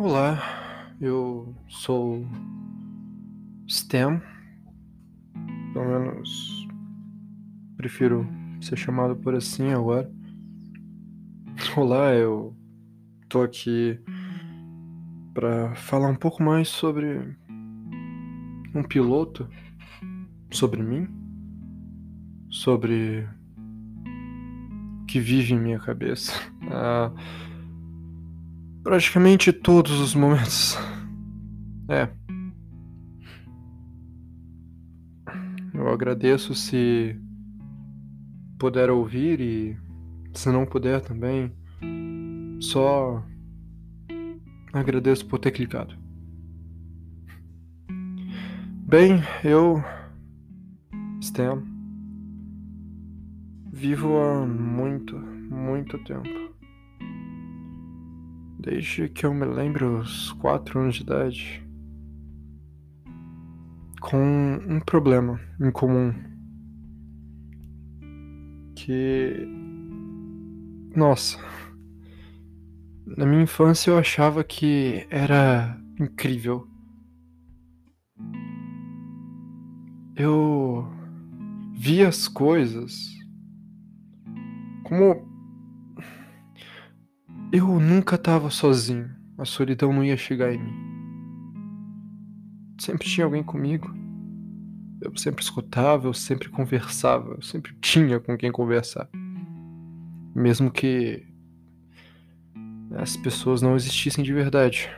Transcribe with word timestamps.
Olá, 0.00 0.38
eu 1.00 1.52
sou 1.66 2.24
Stem, 3.68 4.22
pelo 5.72 5.86
menos 5.86 6.68
prefiro 7.76 8.24
ser 8.60 8.76
chamado 8.76 9.16
por 9.16 9.34
assim 9.34 9.72
agora. 9.72 10.08
Olá, 11.76 12.14
eu 12.14 12.56
tô 13.28 13.42
aqui 13.42 13.98
para 15.34 15.74
falar 15.74 16.10
um 16.10 16.14
pouco 16.14 16.44
mais 16.44 16.68
sobre 16.68 17.36
um 18.72 18.84
piloto, 18.84 19.48
sobre 20.52 20.80
mim, 20.80 21.08
sobre 22.48 23.28
o 25.02 25.06
que 25.06 25.18
vive 25.18 25.54
em 25.54 25.60
minha 25.60 25.80
cabeça. 25.80 26.32
Ah, 26.70 27.10
praticamente 28.82 29.52
todos 29.52 30.00
os 30.00 30.14
momentos. 30.14 30.76
É. 31.90 32.06
Eu 35.72 35.88
agradeço 35.88 36.54
se 36.54 37.18
puder 38.58 38.90
ouvir 38.90 39.40
e 39.40 39.78
se 40.34 40.50
não 40.50 40.66
puder 40.66 41.00
também, 41.00 41.50
só 42.60 43.24
agradeço 44.70 45.26
por 45.26 45.38
ter 45.38 45.52
clicado. 45.52 45.96
Bem, 48.86 49.22
eu, 49.42 49.82
Stan, 51.22 51.62
vivo 53.72 54.18
há 54.18 54.46
muito, 54.46 55.16
muito 55.16 55.96
tempo 56.04 56.47
desde 58.58 59.08
que 59.08 59.24
eu 59.24 59.32
me 59.32 59.46
lembro 59.46 60.00
os 60.00 60.32
quatro 60.32 60.80
anos 60.80 60.96
de 60.96 61.02
idade, 61.02 61.62
com 64.00 64.60
um 64.68 64.80
problema 64.80 65.40
em 65.60 65.70
comum 65.70 66.14
que 68.74 69.46
nossa 70.94 71.38
na 73.16 73.24
minha 73.24 73.42
infância 73.42 73.90
eu 73.90 73.98
achava 73.98 74.44
que 74.44 75.06
era 75.10 75.80
incrível. 75.98 76.68
Eu 80.14 80.86
via 81.74 82.08
as 82.08 82.28
coisas 82.28 83.08
como 84.84 85.27
eu 87.52 87.66
nunca 87.80 88.16
estava 88.16 88.50
sozinho. 88.50 89.10
A 89.36 89.44
solidão 89.44 89.92
não 89.92 90.04
ia 90.04 90.16
chegar 90.16 90.52
em 90.52 90.58
mim. 90.58 90.74
Sempre 92.78 93.08
tinha 93.08 93.24
alguém 93.24 93.42
comigo. 93.42 93.94
Eu 95.00 95.16
sempre 95.16 95.42
escutava, 95.42 96.08
eu 96.08 96.14
sempre 96.14 96.48
conversava, 96.48 97.34
eu 97.34 97.42
sempre 97.42 97.72
tinha 97.80 98.18
com 98.18 98.36
quem 98.36 98.50
conversar. 98.50 99.08
Mesmo 100.34 100.70
que 100.70 101.24
as 102.96 103.16
pessoas 103.16 103.62
não 103.62 103.76
existissem 103.76 104.24
de 104.24 104.32
verdade. 104.32 104.90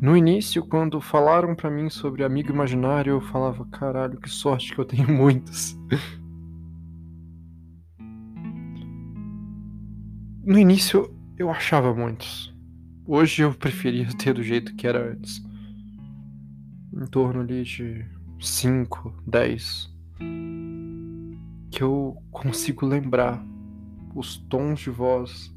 No 0.00 0.16
início, 0.16 0.64
quando 0.64 1.00
falaram 1.00 1.54
para 1.54 1.70
mim 1.70 1.90
sobre 1.90 2.24
amigo 2.24 2.50
imaginário, 2.50 3.14
eu 3.14 3.20
falava: 3.20 3.66
caralho, 3.66 4.18
que 4.18 4.30
sorte 4.30 4.74
que 4.74 4.80
eu 4.80 4.84
tenho 4.84 5.08
muitos. 5.12 5.76
No 10.50 10.58
início 10.58 11.08
eu 11.38 11.48
achava 11.48 11.94
muitos. 11.94 12.52
Hoje 13.06 13.42
eu 13.42 13.54
preferia 13.54 14.08
ter 14.18 14.34
do 14.34 14.42
jeito 14.42 14.74
que 14.74 14.84
era 14.84 15.12
antes. 15.12 15.40
Em 16.92 17.06
torno 17.06 17.42
ali 17.42 17.62
de 17.62 18.04
5, 18.40 19.14
10. 19.28 19.88
Que 21.70 21.84
eu 21.84 22.16
consigo 22.32 22.84
lembrar 22.84 23.40
os 24.12 24.38
tons 24.38 24.80
de 24.80 24.90
voz. 24.90 25.54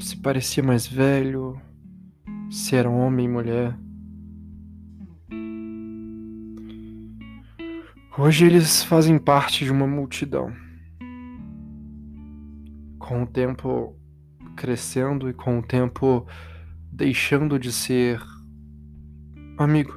Se 0.00 0.16
parecia 0.16 0.64
mais 0.64 0.84
velho, 0.84 1.56
se 2.50 2.74
era 2.74 2.90
homem 2.90 3.26
e 3.26 3.28
mulher. 3.28 3.78
Hoje 8.18 8.44
eles 8.44 8.82
fazem 8.82 9.20
parte 9.20 9.64
de 9.64 9.70
uma 9.70 9.86
multidão 9.86 10.65
com 13.06 13.22
o 13.22 13.26
tempo 13.26 13.96
crescendo 14.56 15.30
e 15.30 15.32
com 15.32 15.60
o 15.60 15.62
tempo 15.62 16.26
deixando 16.90 17.58
de 17.58 17.72
ser 17.72 18.20
amigo. 19.56 19.92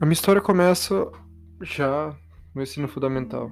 A 0.00 0.04
minha 0.04 0.12
história 0.12 0.42
começa 0.42 1.10
já 1.62 2.14
no 2.54 2.62
ensino 2.62 2.86
fundamental. 2.86 3.50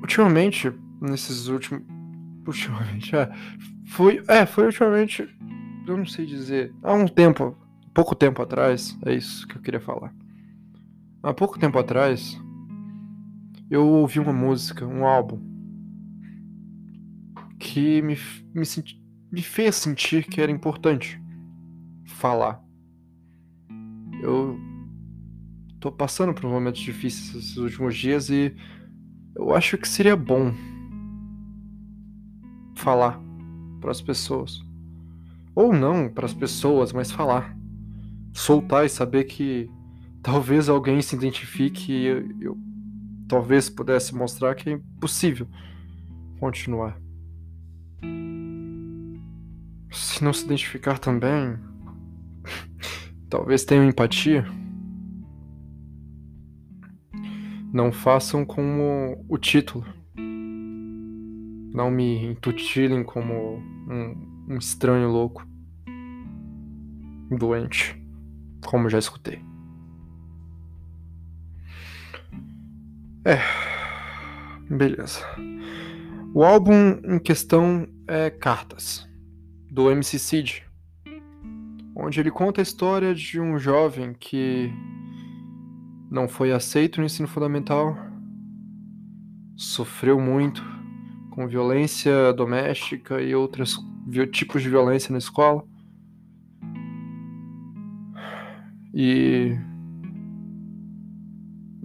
Ultimamente, 0.00 0.72
nesses 1.00 1.48
últimos. 1.48 1.82
Ultimamente, 2.46 3.16
é. 3.16 3.28
Foi. 3.88 4.22
É, 4.28 4.46
foi 4.46 4.66
ultimamente. 4.66 5.28
Eu 5.88 5.96
não 5.96 6.06
sei 6.06 6.24
dizer. 6.24 6.72
Há 6.84 6.92
um 6.92 7.08
tempo. 7.08 7.56
Pouco 7.92 8.14
tempo 8.14 8.40
atrás. 8.42 8.96
É 9.04 9.12
isso 9.12 9.44
que 9.48 9.56
eu 9.56 9.62
queria 9.62 9.80
falar. 9.80 10.14
Há 11.22 11.34
pouco 11.34 11.58
tempo 11.58 11.76
atrás, 11.78 12.40
eu 13.70 13.86
ouvi 13.86 14.20
uma 14.20 14.32
música, 14.32 14.86
um 14.86 15.04
álbum, 15.04 15.40
que 17.58 18.00
me, 18.02 18.16
me, 18.54 18.64
senti, 18.64 19.02
me 19.30 19.42
fez 19.42 19.76
sentir 19.76 20.24
que 20.24 20.40
era 20.40 20.52
importante 20.52 21.20
falar. 22.06 22.62
Eu 24.22 24.58
tô 25.80 25.90
passando 25.90 26.32
por 26.32 26.48
momentos 26.48 26.80
difíceis 26.80 27.34
esses 27.34 27.56
últimos 27.56 27.96
dias 27.96 28.30
e 28.30 28.54
eu 29.34 29.54
acho 29.54 29.76
que 29.76 29.88
seria 29.88 30.16
bom 30.16 30.54
falar 32.76 33.20
para 33.80 33.90
as 33.90 34.00
pessoas. 34.00 34.64
Ou 35.54 35.72
não 35.72 36.08
para 36.08 36.26
as 36.26 36.34
pessoas, 36.34 36.92
mas 36.92 37.10
falar. 37.10 37.56
Soltar 38.32 38.84
e 38.84 38.88
saber 38.88 39.24
que 39.24 39.68
talvez 40.22 40.68
alguém 40.68 41.00
se 41.00 41.16
identifique 41.16 41.92
e 41.92 42.06
eu, 42.06 42.28
eu 42.40 42.65
talvez 43.28 43.68
pudesse 43.68 44.14
mostrar 44.14 44.54
que 44.54 44.70
é 44.70 44.72
impossível 44.74 45.46
continuar. 46.38 47.00
Se 49.90 50.22
não 50.22 50.32
se 50.32 50.44
identificar 50.44 50.98
também, 50.98 51.58
talvez 53.28 53.64
tenham 53.64 53.88
empatia. 53.88 54.44
Não 57.72 57.92
façam 57.92 58.44
como 58.44 59.24
o 59.28 59.38
título. 59.38 59.84
Não 61.74 61.90
me 61.90 62.24
intutilem 62.24 63.04
como 63.04 63.58
um, 63.88 64.46
um 64.48 64.56
estranho 64.58 65.10
louco. 65.10 65.46
Doente. 67.30 68.02
Como 68.64 68.88
já 68.88 68.98
escutei. 68.98 69.45
É. 73.26 73.40
Beleza. 74.72 75.18
O 76.32 76.44
álbum 76.44 77.00
em 77.04 77.18
questão 77.18 77.84
é 78.06 78.30
Cartas, 78.30 79.04
do 79.68 79.90
MC 79.90 80.16
Cid, 80.16 80.64
onde 81.96 82.20
ele 82.20 82.30
conta 82.30 82.60
a 82.60 82.62
história 82.62 83.12
de 83.12 83.40
um 83.40 83.58
jovem 83.58 84.14
que 84.14 84.72
não 86.08 86.28
foi 86.28 86.52
aceito 86.52 87.00
no 87.00 87.06
ensino 87.06 87.26
fundamental, 87.26 87.98
sofreu 89.56 90.20
muito 90.20 90.62
com 91.32 91.48
violência 91.48 92.32
doméstica 92.32 93.20
e 93.20 93.34
outros 93.34 93.76
tipos 94.30 94.62
de 94.62 94.70
violência 94.70 95.10
na 95.10 95.18
escola. 95.18 95.64
E 98.94 99.58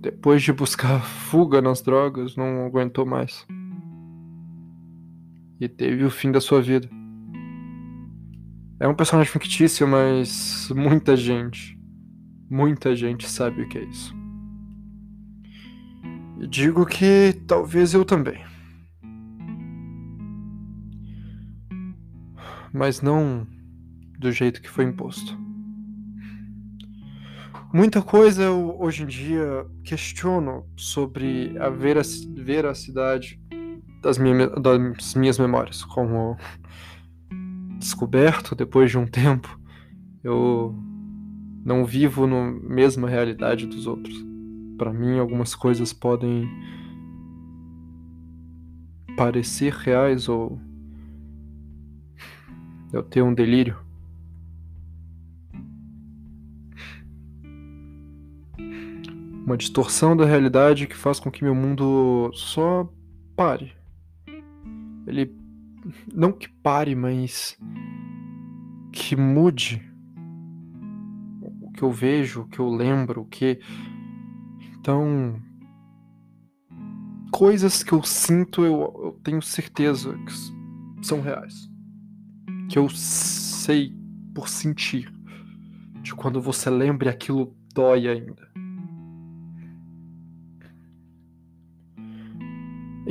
depois 0.01 0.42
de 0.42 0.51
buscar 0.51 1.00
fuga 1.00 1.62
nas 1.62 1.81
drogas, 1.81 2.36
não 2.36 2.65
aguentou 2.65 3.06
mais. 3.06 3.45
E 5.59 5.69
teve 5.69 6.03
o 6.03 6.09
fim 6.09 6.31
da 6.31 6.42
sua 6.42 6.59
vida. 6.59 6.89
É 8.80 8.88
um 8.88 8.95
personagem 8.95 9.31
fictício, 9.31 9.88
mas 9.88 10.71
muita 10.75 11.15
gente, 11.15 11.80
muita 12.50 12.95
gente 12.95 13.30
sabe 13.30 13.62
o 13.62 13.69
que 13.69 13.77
é 13.77 13.83
isso. 13.83 14.15
E 16.39 16.47
digo 16.47 16.83
que 16.83 17.39
talvez 17.45 17.94
eu 17.94 18.04
também. 18.04 18.44
Mas 22.74 23.04
não 23.04 23.45
do 24.18 24.31
jeito 24.31 24.63
que 24.63 24.69
foi 24.69 24.86
imposto. 24.86 25.40
Muita 27.73 28.01
coisa 28.01 28.44
eu, 28.44 28.75
hoje 28.81 29.03
em 29.03 29.06
dia 29.06 29.65
questiono 29.81 30.65
sobre 30.75 31.57
a 31.57 31.69
veracidade 31.69 33.39
das, 34.01 34.18
minha, 34.18 34.50
das 34.50 35.15
minhas 35.15 35.39
memórias, 35.39 35.81
como 35.81 36.35
descoberto 37.79 38.56
depois 38.56 38.91
de 38.91 38.97
um 38.97 39.07
tempo, 39.07 39.57
eu 40.21 40.75
não 41.63 41.85
vivo 41.85 42.27
na 42.27 42.51
mesma 42.51 43.07
realidade 43.07 43.65
dos 43.65 43.88
outros. 43.88 44.18
Para 44.77 44.91
mim, 44.91 45.18
algumas 45.18 45.56
coisas 45.56 45.94
podem 45.94 46.50
parecer 49.15 49.71
reais 49.71 50.27
ou 50.27 50.59
eu 52.91 53.01
ter 53.01 53.21
um 53.21 53.33
delírio. 53.33 53.77
Uma 59.51 59.57
distorção 59.57 60.15
da 60.15 60.25
realidade 60.25 60.88
que 60.88 60.95
faz 60.95 61.19
com 61.19 61.30
que 61.30 61.44
meu 61.44 61.53
mundo 61.53 62.31
só 62.33 62.89
pare. 63.36 63.74
Ele 65.06 65.30
não 66.13 66.31
que 66.31 66.48
pare, 66.48 66.95
mas 66.95 67.59
que 68.94 69.13
mude 69.13 69.86
o 71.42 71.69
que 71.74 71.83
eu 71.83 71.92
vejo, 71.92 72.44
o 72.44 72.48
que 72.48 72.59
eu 72.59 72.69
lembro, 72.69 73.24
o 73.24 73.25
que 73.25 73.59
então 74.80 75.38
coisas 77.30 77.83
que 77.83 77.92
eu 77.92 78.04
sinto, 78.04 78.63
eu, 78.63 79.01
eu 79.04 79.19
tenho 79.21 79.42
certeza 79.42 80.18
que 80.19 81.06
são 81.06 81.19
reais. 81.19 81.69
Que 82.69 82.80
eu 82.80 82.88
sei 82.88 83.94
por 84.33 84.47
sentir. 84.47 85.12
De 86.01 86.15
quando 86.15 86.42
você 86.42 86.69
lembra 86.69 87.09
aquilo 87.09 87.54
dói 87.74 88.07
ainda. 88.07 88.50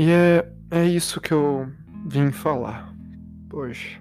E 0.00 0.10
é, 0.10 0.50
é 0.70 0.86
isso 0.86 1.20
que 1.20 1.30
eu 1.30 1.70
vim 2.06 2.32
falar. 2.32 2.90
Poxa, 3.50 4.00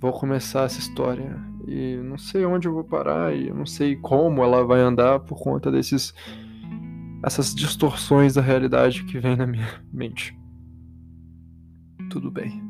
vou 0.00 0.10
começar 0.10 0.62
essa 0.64 0.78
história 0.78 1.38
e 1.66 1.98
não 1.98 2.16
sei 2.16 2.46
onde 2.46 2.66
eu 2.66 2.72
vou 2.72 2.82
parar 2.82 3.36
e 3.36 3.48
eu 3.48 3.54
não 3.54 3.66
sei 3.66 3.94
como 3.94 4.42
ela 4.42 4.64
vai 4.64 4.80
andar 4.80 5.20
por 5.20 5.38
conta 5.38 5.70
desses 5.70 6.14
essas 7.22 7.54
distorções 7.54 8.36
da 8.36 8.40
realidade 8.40 9.04
que 9.04 9.18
vem 9.18 9.36
na 9.36 9.46
minha 9.46 9.68
mente. 9.92 10.34
Tudo 12.08 12.30
bem. 12.30 12.62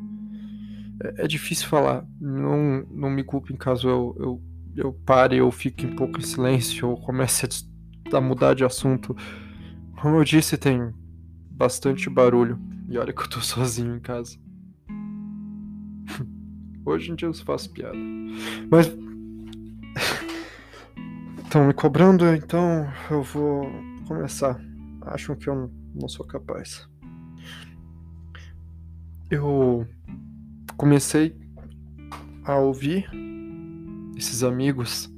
É, 1.01 1.23
é 1.23 1.27
difícil 1.27 1.65
falar. 1.65 2.05
Não, 2.19 2.85
não 2.91 3.09
me 3.09 3.23
culpe 3.23 3.53
em 3.53 3.55
caso 3.55 3.87
eu, 3.87 4.15
eu, 4.19 4.43
eu 4.75 4.93
pare 5.05 5.41
ou 5.41 5.49
fique 5.49 5.85
um 5.85 5.95
pouco 5.95 6.19
em 6.19 6.23
silêncio 6.23 6.89
ou 6.89 6.99
comece 6.99 7.47
a, 8.11 8.17
a 8.17 8.19
mudar 8.19 8.53
de 8.53 8.65
assunto. 8.65 9.15
Como 10.01 10.17
eu 10.17 10.25
disse, 10.25 10.57
tem 10.57 10.93
bastante 11.59 12.09
barulho. 12.09 12.57
E 12.87 12.97
olha 12.97 13.11
que 13.11 13.21
eu 13.21 13.29
tô 13.29 13.41
sozinho 13.43 13.93
em 13.95 13.99
casa. 13.99 14.39
Hoje 16.85 17.11
em 17.11 17.15
dia 17.15 17.27
eu 17.27 17.33
faço 17.33 17.69
piada. 17.71 17.97
Mas. 18.71 18.87
Estão 21.43 21.65
me 21.65 21.73
cobrando, 21.73 22.25
então 22.27 22.87
eu 23.11 23.23
vou 23.23 23.69
começar. 24.07 24.59
Acham 25.01 25.35
que 25.35 25.49
eu 25.49 25.69
não 25.95 26.07
sou 26.07 26.25
capaz. 26.25 26.87
Eu 29.31 29.85
comecei 30.77 31.35
a 32.43 32.55
ouvir 32.55 33.09
esses 34.15 34.43
amigos 34.43 35.11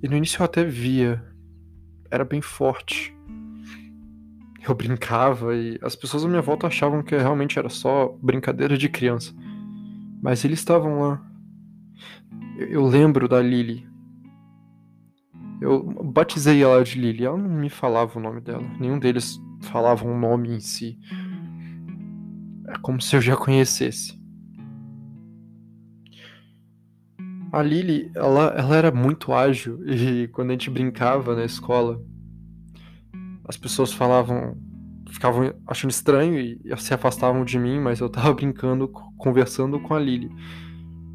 e 0.00 0.08
no 0.08 0.16
início 0.16 0.40
eu 0.40 0.44
até 0.44 0.64
via, 0.64 1.24
era 2.08 2.24
bem 2.24 2.40
forte. 2.40 3.17
Eu 4.68 4.74
brincava 4.74 5.56
e 5.56 5.78
as 5.82 5.96
pessoas 5.96 6.24
à 6.24 6.28
minha 6.28 6.42
volta 6.42 6.66
achavam 6.66 7.02
que 7.02 7.16
realmente 7.16 7.58
era 7.58 7.68
só 7.68 8.16
brincadeira 8.20 8.76
de 8.76 8.88
criança. 8.88 9.34
Mas 10.22 10.44
eles 10.44 10.58
estavam 10.58 11.00
lá. 11.00 11.24
Eu, 12.58 12.84
lembro 12.86 13.28
da 13.28 13.40
Lily. 13.40 13.88
Eu 15.60 15.82
batizei 16.04 16.62
ela 16.62 16.84
de 16.84 17.00
Lily. 17.00 17.24
Ela 17.24 17.38
não 17.38 17.48
me 17.48 17.70
falava 17.70 18.18
o 18.18 18.22
nome 18.22 18.40
dela. 18.40 18.64
Nenhum 18.78 18.98
deles 18.98 19.40
falava 19.62 20.04
um 20.06 20.18
nome 20.18 20.50
em 20.50 20.60
si. 20.60 20.98
É 22.66 22.76
como 22.82 23.00
se 23.00 23.16
eu 23.16 23.20
já 23.20 23.36
conhecesse. 23.36 24.18
A 27.50 27.62
Lily, 27.62 28.10
ela, 28.14 28.54
ela 28.56 28.76
era 28.76 28.90
muito 28.92 29.32
ágil 29.32 29.80
e 29.88 30.28
quando 30.28 30.50
a 30.50 30.52
gente 30.52 30.68
brincava 30.68 31.34
na 31.34 31.44
escola, 31.44 31.98
as 33.48 33.56
pessoas 33.56 33.92
falavam, 33.92 34.56
ficavam 35.10 35.54
achando 35.66 35.90
estranho 35.90 36.38
e 36.38 36.60
se 36.76 36.92
afastavam 36.92 37.44
de 37.44 37.58
mim, 37.58 37.80
mas 37.80 37.98
eu 37.98 38.10
tava 38.10 38.32
brincando, 38.34 38.86
conversando 39.16 39.80
com 39.80 39.94
a 39.94 39.98
Lily 39.98 40.30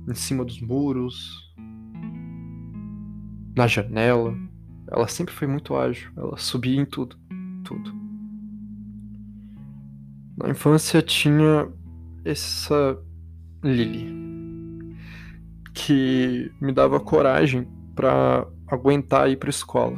em 0.09 0.15
cima 0.15 0.43
dos 0.43 0.59
muros, 0.59 1.53
na 3.55 3.67
janela. 3.67 4.35
Ela 4.91 5.07
sempre 5.07 5.33
foi 5.33 5.47
muito 5.47 5.75
ágil, 5.75 6.11
ela 6.17 6.37
subia 6.37 6.81
em 6.81 6.85
tudo, 6.85 7.15
tudo. 7.63 7.93
Na 10.35 10.49
infância 10.49 11.01
tinha 11.01 11.71
essa 12.25 12.97
Lily 13.63 14.23
que 15.73 16.51
me 16.59 16.71
dava 16.71 16.99
coragem 16.99 17.67
para 17.95 18.47
aguentar 18.67 19.29
ir 19.29 19.37
para 19.37 19.49
escola 19.49 19.97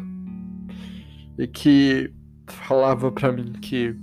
e 1.37 1.47
que 1.47 2.13
falava 2.47 3.11
para 3.11 3.31
mim 3.31 3.53
que 3.53 3.95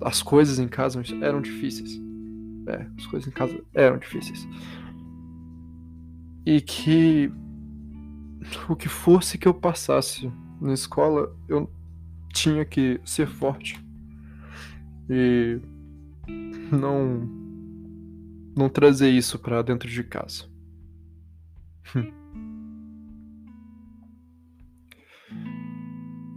as 0.00 0.22
coisas 0.22 0.58
em 0.58 0.68
casa 0.68 1.02
eram 1.20 1.40
difíceis. 1.40 2.00
É, 2.66 2.86
as 2.98 3.06
coisas 3.06 3.28
em 3.28 3.32
casa 3.32 3.58
eram 3.74 3.98
difíceis 3.98 4.46
e 6.48 6.62
que 6.62 7.30
o 8.70 8.74
que 8.74 8.88
fosse 8.88 9.36
que 9.36 9.46
eu 9.46 9.52
passasse 9.52 10.32
na 10.58 10.72
escola, 10.72 11.30
eu 11.46 11.70
tinha 12.32 12.64
que 12.64 12.98
ser 13.04 13.26
forte 13.28 13.78
e 15.10 15.60
não 16.72 17.28
não 18.56 18.70
trazer 18.70 19.10
isso 19.10 19.38
para 19.38 19.60
dentro 19.60 19.90
de 19.90 20.02
casa. 20.02 20.46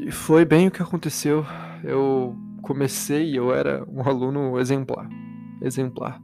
E 0.02 0.12
foi 0.12 0.44
bem 0.44 0.68
o 0.68 0.72
que 0.72 0.82
aconteceu. 0.82 1.46
Eu 1.84 2.36
comecei, 2.64 3.38
eu 3.38 3.54
era 3.54 3.86
um 3.88 4.02
aluno 4.02 4.60
exemplar, 4.60 5.08
exemplar. 5.62 6.20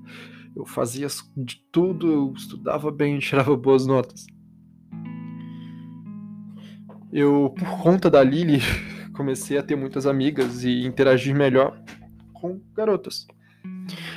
Eu 0.56 0.66
fazia 0.66 1.08
de 1.36 1.58
tudo, 1.72 2.12
eu 2.12 2.34
estudava 2.36 2.92
bem, 2.92 3.20
tirava 3.20 3.56
boas 3.56 3.86
notas. 3.86 4.26
Eu, 7.14 7.54
por 7.58 7.84
conta 7.84 8.10
da 8.10 8.24
Lily, 8.24 8.60
comecei 9.16 9.58
a 9.58 9.64
ter 9.64 9.76
muitas 9.76 10.08
amigas 10.08 10.64
e 10.64 10.84
interagir 10.86 11.36
melhor 11.36 11.80
com 12.34 12.60
garotas. 12.76 13.28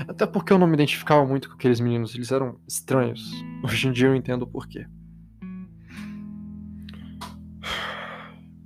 Até 0.09 0.26
porque 0.26 0.52
eu 0.52 0.59
não 0.59 0.67
me 0.67 0.75
identificava 0.75 1.25
muito 1.26 1.49
com 1.49 1.55
aqueles 1.55 1.81
meninos, 1.81 2.14
eles 2.14 2.33
eram 2.33 2.59
estranhos. 2.67 3.31
Hoje 3.62 3.88
em 3.88 3.93
dia 3.93 4.09
eu 4.09 4.14
entendo 4.14 4.43
o 4.43 4.47
porquê. 4.47 4.87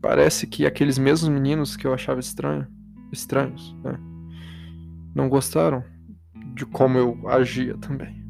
Parece 0.05 0.47
que 0.47 0.67
aqueles 0.67 0.99
mesmos 0.99 1.31
meninos 1.31 1.79
que 1.79 1.87
eu 1.87 1.95
achava 1.95 2.21
estranho, 2.21 2.67
estranhos, 3.11 3.75
né? 3.83 3.99
Não 5.15 5.31
gostaram 5.31 5.83
de 6.55 6.67
como 6.67 6.99
eu 6.99 7.27
agia 7.27 7.75
também. 7.79 8.23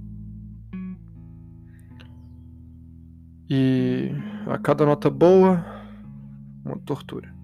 E 3.51 4.09
a 4.47 4.57
cada 4.57 4.87
nota 4.87 5.11
boa, 5.11 5.67
uma 6.65 6.79
tortura. 6.79 7.35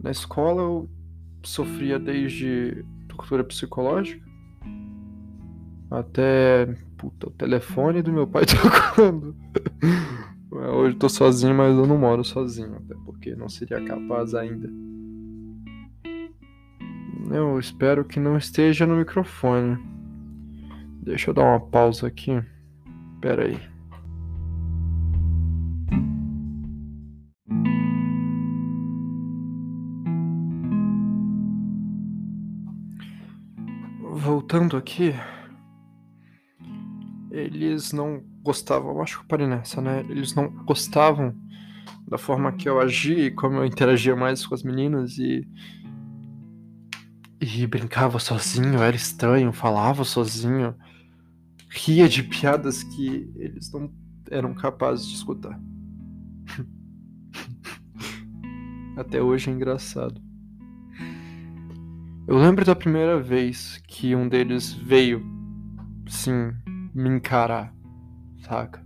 Na 0.00 0.12
escola 0.12 0.62
eu 0.62 0.88
sofria 1.42 1.98
desde 1.98 2.86
tortura 3.08 3.42
psicológica 3.42 4.24
até 5.90 6.76
puta, 6.96 7.26
o 7.26 7.32
telefone 7.32 8.02
do 8.02 8.12
meu 8.12 8.28
pai 8.28 8.44
tocando. 8.94 9.34
Hoje 10.72 10.94
tô 10.94 11.08
sozinho, 11.08 11.52
mas 11.52 11.76
eu 11.76 11.84
não 11.84 11.98
moro 11.98 12.22
sozinho, 12.22 12.76
até 12.76 12.94
porque 13.04 13.34
não 13.34 13.48
seria 13.48 13.84
capaz 13.84 14.34
ainda. 14.34 14.70
Eu 17.28 17.58
espero 17.58 18.04
que 18.04 18.20
não 18.20 18.38
esteja 18.38 18.86
no 18.86 18.96
microfone. 18.96 19.76
Deixa 21.02 21.30
eu 21.30 21.34
dar 21.34 21.42
uma 21.42 21.58
pausa 21.58 22.06
aqui. 22.06 22.40
Pera 23.20 23.46
aí. 23.46 23.60
Voltando 34.00 34.76
aqui, 34.76 35.14
eles 37.32 37.92
não 37.92 38.29
gostavam, 38.42 38.92
eu 38.92 39.02
acho 39.02 39.20
que 39.20 39.26
parei 39.26 39.46
nessa, 39.46 39.80
né? 39.80 40.04
Eles 40.08 40.34
não 40.34 40.48
gostavam 40.64 41.34
da 42.06 42.18
forma 42.18 42.52
que 42.52 42.68
eu 42.68 42.80
agia 42.80 43.26
e 43.26 43.30
como 43.30 43.56
eu 43.56 43.64
interagia 43.64 44.16
mais 44.16 44.46
com 44.46 44.54
as 44.54 44.62
meninas 44.62 45.18
e 45.18 45.46
e 47.40 47.66
brincava 47.66 48.18
sozinho, 48.18 48.82
era 48.82 48.94
estranho, 48.94 49.50
falava 49.50 50.04
sozinho, 50.04 50.74
ria 51.70 52.06
de 52.06 52.22
piadas 52.22 52.82
que 52.82 53.32
eles 53.34 53.72
não 53.72 53.90
eram 54.30 54.52
capazes 54.52 55.06
de 55.06 55.14
escutar. 55.14 55.58
Até 58.96 59.22
hoje 59.22 59.48
é 59.48 59.54
engraçado. 59.54 60.20
Eu 62.28 62.36
lembro 62.36 62.64
da 62.64 62.76
primeira 62.76 63.18
vez 63.18 63.82
que 63.88 64.14
um 64.14 64.28
deles 64.28 64.72
veio, 64.72 65.24
sim, 66.06 66.52
me 66.94 67.08
encarar, 67.08 67.74
saca? 68.40 68.84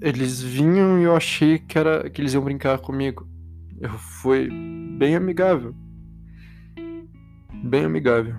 Eles 0.00 0.40
vinham 0.40 0.98
e 0.98 1.04
eu 1.04 1.14
achei 1.14 1.58
que 1.58 1.78
era 1.78 2.08
que 2.08 2.20
eles 2.22 2.32
iam 2.32 2.42
brincar 2.42 2.78
comigo. 2.78 3.28
Eu 3.78 3.90
fui 3.90 4.48
bem 4.98 5.14
amigável. 5.14 5.74
Bem 7.64 7.84
amigável. 7.84 8.34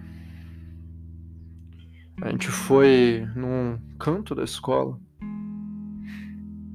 A 2.22 2.30
gente 2.30 2.50
foi 2.50 3.28
num 3.36 3.80
canto 4.00 4.34
da 4.34 4.44
escola. 4.44 5.00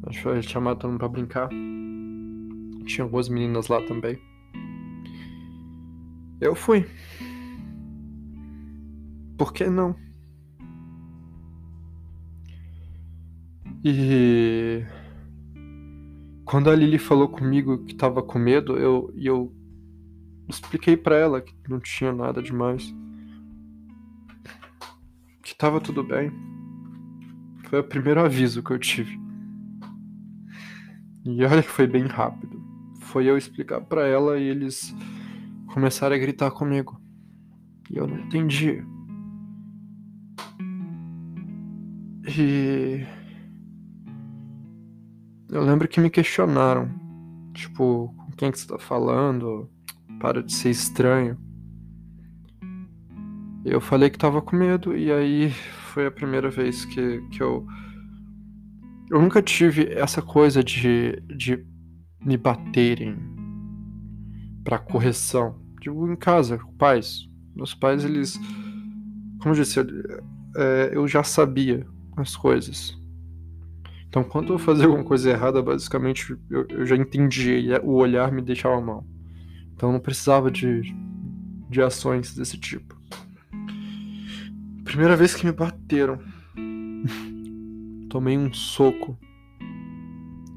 A 0.04 0.12
gente 0.12 0.22
foi 0.22 0.42
chamar 0.42 0.76
todo 0.76 0.90
mundo 0.90 1.00
pra 1.00 1.08
brincar. 1.08 1.48
Tinha 2.84 3.04
algumas 3.04 3.28
meninas 3.28 3.66
lá 3.68 3.82
também. 3.82 4.18
Eu 6.40 6.54
fui. 6.54 6.86
Por 9.36 9.52
que 9.52 9.68
não? 9.68 10.05
E 13.88 14.84
quando 16.44 16.68
a 16.68 16.74
Lily 16.74 16.98
falou 16.98 17.28
comigo 17.28 17.84
que 17.84 17.94
tava 17.94 18.20
com 18.20 18.36
medo, 18.36 18.76
eu 18.76 19.14
eu 19.14 19.54
expliquei 20.48 20.96
para 20.96 21.14
ela 21.14 21.40
que 21.40 21.54
não 21.68 21.78
tinha 21.78 22.12
nada 22.12 22.42
demais. 22.42 22.92
Que 25.40 25.54
tava 25.54 25.80
tudo 25.80 26.02
bem. 26.02 26.32
Foi 27.66 27.78
o 27.78 27.84
primeiro 27.84 28.20
aviso 28.20 28.60
que 28.60 28.72
eu 28.72 28.78
tive. 28.80 29.20
E 31.24 31.44
olha 31.44 31.62
que 31.62 31.70
foi 31.70 31.86
bem 31.86 32.06
rápido. 32.06 32.60
Foi 33.02 33.24
eu 33.26 33.38
explicar 33.38 33.82
para 33.82 34.04
ela 34.04 34.36
e 34.36 34.48
eles 34.48 34.92
começaram 35.72 36.16
a 36.16 36.18
gritar 36.18 36.50
comigo. 36.50 37.00
E 37.88 37.98
eu 37.98 38.08
não 38.08 38.18
entendi. 38.18 38.84
E 42.36 43.06
eu 45.50 45.62
lembro 45.62 45.88
que 45.88 46.00
me 46.00 46.10
questionaram. 46.10 46.90
Tipo, 47.54 48.14
com 48.16 48.32
quem 48.36 48.50
que 48.50 48.58
você 48.58 48.66
tá 48.66 48.78
falando? 48.78 49.70
Para 50.20 50.42
de 50.42 50.52
ser 50.52 50.70
estranho. 50.70 51.38
Eu 53.64 53.80
falei 53.80 54.10
que 54.10 54.18
tava 54.18 54.40
com 54.40 54.56
medo, 54.56 54.96
e 54.96 55.10
aí 55.10 55.50
foi 55.92 56.06
a 56.06 56.10
primeira 56.10 56.50
vez 56.50 56.84
que, 56.84 57.20
que 57.30 57.42
eu. 57.42 57.66
Eu 59.10 59.20
nunca 59.20 59.42
tive 59.42 59.92
essa 59.92 60.20
coisa 60.20 60.62
de, 60.62 61.20
de 61.34 61.64
me 62.20 62.36
baterem 62.36 63.16
para 64.64 64.78
correção. 64.78 65.60
Tipo, 65.80 66.10
em 66.10 66.16
casa, 66.16 66.58
pais. 66.78 67.28
Meus 67.54 67.74
pais, 67.74 68.04
eles. 68.04 68.38
Como 69.40 69.54
eu 69.54 69.60
disse, 69.60 69.80
é, 70.56 70.90
eu 70.92 71.06
já 71.06 71.22
sabia 71.22 71.86
as 72.16 72.36
coisas. 72.36 72.96
Então, 74.16 74.24
quando 74.24 74.54
eu 74.54 74.58
fazia 74.58 74.86
alguma 74.86 75.04
coisa 75.04 75.28
errada, 75.28 75.60
basicamente 75.60 76.34
eu, 76.48 76.66
eu 76.70 76.86
já 76.86 76.96
entendia 76.96 77.82
o 77.84 77.96
olhar 77.96 78.32
me 78.32 78.40
deixava 78.40 78.80
mal. 78.80 79.06
Então, 79.74 79.92
não 79.92 80.00
precisava 80.00 80.50
de, 80.50 80.80
de 81.68 81.82
ações 81.82 82.34
desse 82.34 82.56
tipo. 82.56 82.98
Primeira 84.84 85.14
vez 85.16 85.34
que 85.34 85.44
me 85.44 85.52
bateram, 85.52 86.18
tomei 88.08 88.38
um 88.38 88.50
soco 88.54 89.18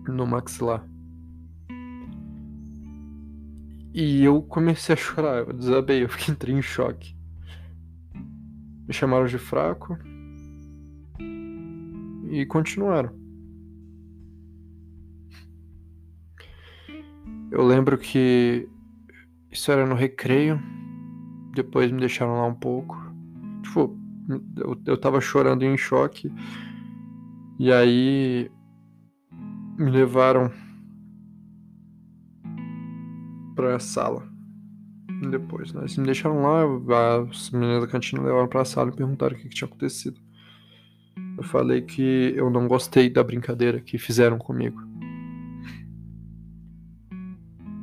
no 0.08 0.25
maxilar. 0.25 0.88
E 3.94 4.24
eu 4.24 4.42
comecei 4.42 4.94
a 4.94 4.98
chorar, 4.98 5.39
eu 5.39 5.51
desabei, 5.51 6.06
eu 6.06 6.08
fiquei 6.08 6.34
entrei 6.34 6.56
em 6.56 6.62
choque. 6.62 7.13
Me 8.88 8.94
chamaram 8.94 9.25
de 9.25 9.38
fraco 9.38 10.00
e 12.32 12.46
continuaram. 12.46 13.20
Eu 17.51 17.65
lembro 17.65 17.98
que 17.98 18.68
isso 19.51 19.72
era 19.72 19.86
no 19.86 19.96
recreio. 19.96 20.60
Depois 21.53 21.91
me 21.91 22.00
deixaram 22.00 22.34
lá 22.34 22.46
um 22.46 22.53
pouco. 22.53 22.96
Tipo, 23.63 23.98
eu, 24.58 24.79
eu 24.86 24.98
tava 24.98 25.20
chorando 25.20 25.63
em 25.63 25.77
choque. 25.77 26.32
E 27.58 27.72
aí 27.72 28.50
me 29.77 29.89
levaram 29.89 30.51
pra 33.56 33.79
sala. 33.79 34.27
Depois, 35.29 35.74
né? 35.74 35.82
Eles 35.82 35.98
me 35.98 36.06
deixaram 36.06 36.41
lá, 36.41 36.63
as 37.29 37.50
meninas 37.50 37.82
da 37.82 37.88
cantina 37.88 38.22
levaram 38.22 38.48
pra 38.48 38.63
sala 38.63 38.89
e 38.89 38.96
perguntaram 38.96 39.36
o 39.36 39.39
que, 39.39 39.50
que 39.50 39.56
tinha 39.56 39.68
acontecido. 39.68 40.20
Eu 41.38 41.44
falei 41.44 41.82
que 41.82 42.34
eu 42.36 42.50
não 42.50 42.68
gostei 42.68 43.10
da 43.10 43.24
brincadeira 43.24 43.82
que 43.82 43.98
fizeram 43.98 44.38
comigo. 44.38 44.88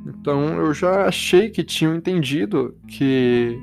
Então 0.06 0.58
eu 0.58 0.72
já 0.72 1.06
achei 1.06 1.50
que 1.50 1.64
tinham 1.64 1.94
entendido 1.94 2.76
que 2.86 3.58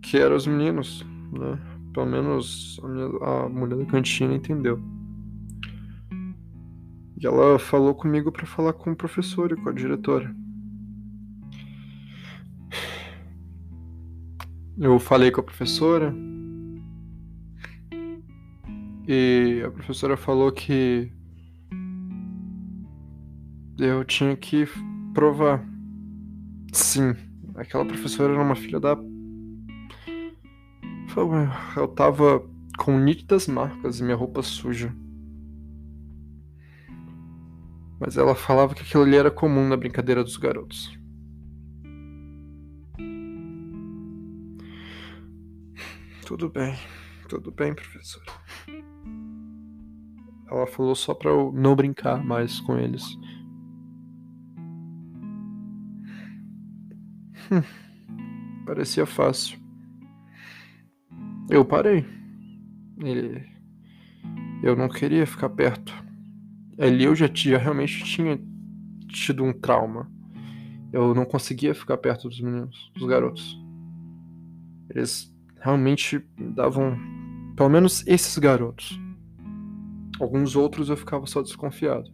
que 0.00 0.18
eram 0.18 0.36
os 0.36 0.46
meninos, 0.46 1.04
né? 1.32 1.58
Pelo 1.92 2.06
menos 2.06 2.80
a, 2.82 2.88
minha, 2.88 3.06
a 3.06 3.48
mulher 3.48 3.76
da 3.76 3.84
cantina 3.86 4.34
entendeu. 4.34 4.80
E 7.20 7.26
ela 7.26 7.58
falou 7.58 7.94
comigo 7.94 8.30
para 8.32 8.46
falar 8.46 8.72
com 8.72 8.92
o 8.92 8.96
professor 8.96 9.52
e 9.52 9.56
com 9.56 9.68
a 9.68 9.72
diretora. 9.72 10.34
Eu 14.78 14.98
falei 14.98 15.30
com 15.30 15.40
a 15.40 15.44
professora 15.44 16.14
e 19.06 19.62
a 19.64 19.70
professora 19.70 20.16
falou 20.16 20.50
que 20.50 21.12
eu 23.78 24.04
tinha 24.04 24.36
que 24.36 24.66
provar. 25.14 25.64
Sim, 26.72 27.14
aquela 27.54 27.84
professora 27.84 28.32
era 28.32 28.42
uma 28.42 28.56
filha 28.56 28.80
da. 28.80 28.96
Eu 31.76 31.88
tava 31.88 32.42
com 32.78 32.98
nítidas 32.98 33.46
marcas 33.46 34.00
e 34.00 34.02
minha 34.02 34.16
roupa 34.16 34.42
suja. 34.42 34.94
Mas 38.00 38.16
ela 38.16 38.34
falava 38.34 38.74
que 38.74 38.82
aquilo 38.82 39.04
ali 39.04 39.16
era 39.16 39.30
comum 39.30 39.68
na 39.68 39.76
brincadeira 39.76 40.24
dos 40.24 40.36
garotos. 40.36 40.98
Tudo 46.26 46.48
bem, 46.48 46.74
tudo 47.28 47.52
bem, 47.52 47.74
professora. 47.74 48.24
Ela 50.50 50.66
falou 50.66 50.94
só 50.94 51.14
pra 51.14 51.30
eu 51.30 51.52
não 51.54 51.76
brincar 51.76 52.24
mais 52.24 52.58
com 52.60 52.78
eles. 52.78 53.04
Hum, 57.52 57.62
parecia 58.64 59.04
fácil. 59.04 59.58
Eu 61.50 61.64
parei. 61.64 62.06
Ele. 62.98 63.46
Eu 64.62 64.74
não 64.74 64.88
queria 64.88 65.26
ficar 65.26 65.50
perto. 65.50 65.92
Ali 66.78 67.04
eu 67.04 67.14
já, 67.14 67.28
tinha, 67.28 67.58
realmente 67.58 68.02
tinha 68.04 68.40
tido 69.08 69.44
um 69.44 69.52
trauma. 69.52 70.10
Eu 70.92 71.14
não 71.14 71.26
conseguia 71.26 71.74
ficar 71.74 71.98
perto 71.98 72.28
dos 72.28 72.40
meninos, 72.40 72.90
dos 72.94 73.06
garotos. 73.06 73.60
Eles 74.88 75.30
realmente 75.60 76.24
davam. 76.54 76.96
Pelo 77.54 77.68
menos 77.68 78.06
esses 78.06 78.38
garotos. 78.38 78.98
Alguns 80.18 80.56
outros 80.56 80.88
eu 80.88 80.96
ficava 80.96 81.26
só 81.26 81.42
desconfiado. 81.42 82.10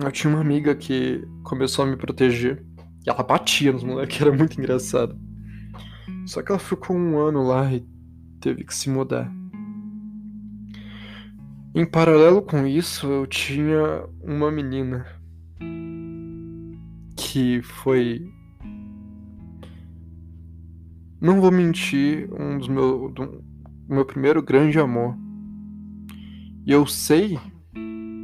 Eu 0.00 0.10
tinha 0.10 0.32
uma 0.32 0.40
amiga 0.40 0.74
que 0.74 1.26
começou 1.42 1.84
a 1.84 1.88
me 1.88 1.96
proteger. 1.96 2.64
E 3.04 3.10
ela 3.10 3.22
batia 3.22 3.72
nos 3.72 3.84
moleques, 3.84 4.18
era 4.22 4.32
muito 4.32 4.58
engraçado. 4.58 5.18
Só 6.26 6.42
que 6.42 6.50
ela 6.50 6.58
ficou 6.58 6.96
um 6.96 7.18
ano 7.18 7.42
lá 7.42 7.72
e 7.72 7.84
teve 8.40 8.64
que 8.64 8.74
se 8.74 8.88
mudar. 8.88 9.30
Em 11.74 11.86
paralelo 11.86 12.42
com 12.42 12.66
isso, 12.66 13.06
eu 13.06 13.26
tinha 13.26 14.06
uma 14.22 14.50
menina 14.50 15.06
que 17.16 17.62
foi. 17.62 18.30
Não 21.20 21.40
vou 21.40 21.50
mentir, 21.50 22.28
um 22.32 22.58
dos 22.58 22.68
meus. 22.68 23.12
Do 23.14 23.42
meu 23.88 24.04
primeiro 24.04 24.42
grande 24.42 24.78
amor. 24.78 25.16
E 26.64 26.70
eu 26.72 26.86
sei 26.86 27.38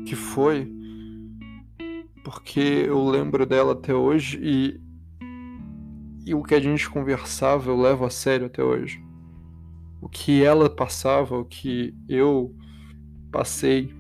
que 0.06 0.14
foi 0.14 0.77
porque 2.18 2.60
eu 2.60 3.08
lembro 3.08 3.46
dela 3.46 3.72
até 3.72 3.94
hoje 3.94 4.38
e, 4.42 4.80
e 6.26 6.34
o 6.34 6.42
que 6.42 6.54
a 6.54 6.60
gente 6.60 6.88
conversava 6.88 7.70
eu 7.70 7.80
levo 7.80 8.04
a 8.04 8.10
sério 8.10 8.46
até 8.46 8.62
hoje. 8.62 9.02
O 10.00 10.08
que 10.08 10.42
ela 10.42 10.70
passava, 10.70 11.36
o 11.36 11.44
que 11.44 11.94
eu 12.08 12.54
passei 13.32 13.92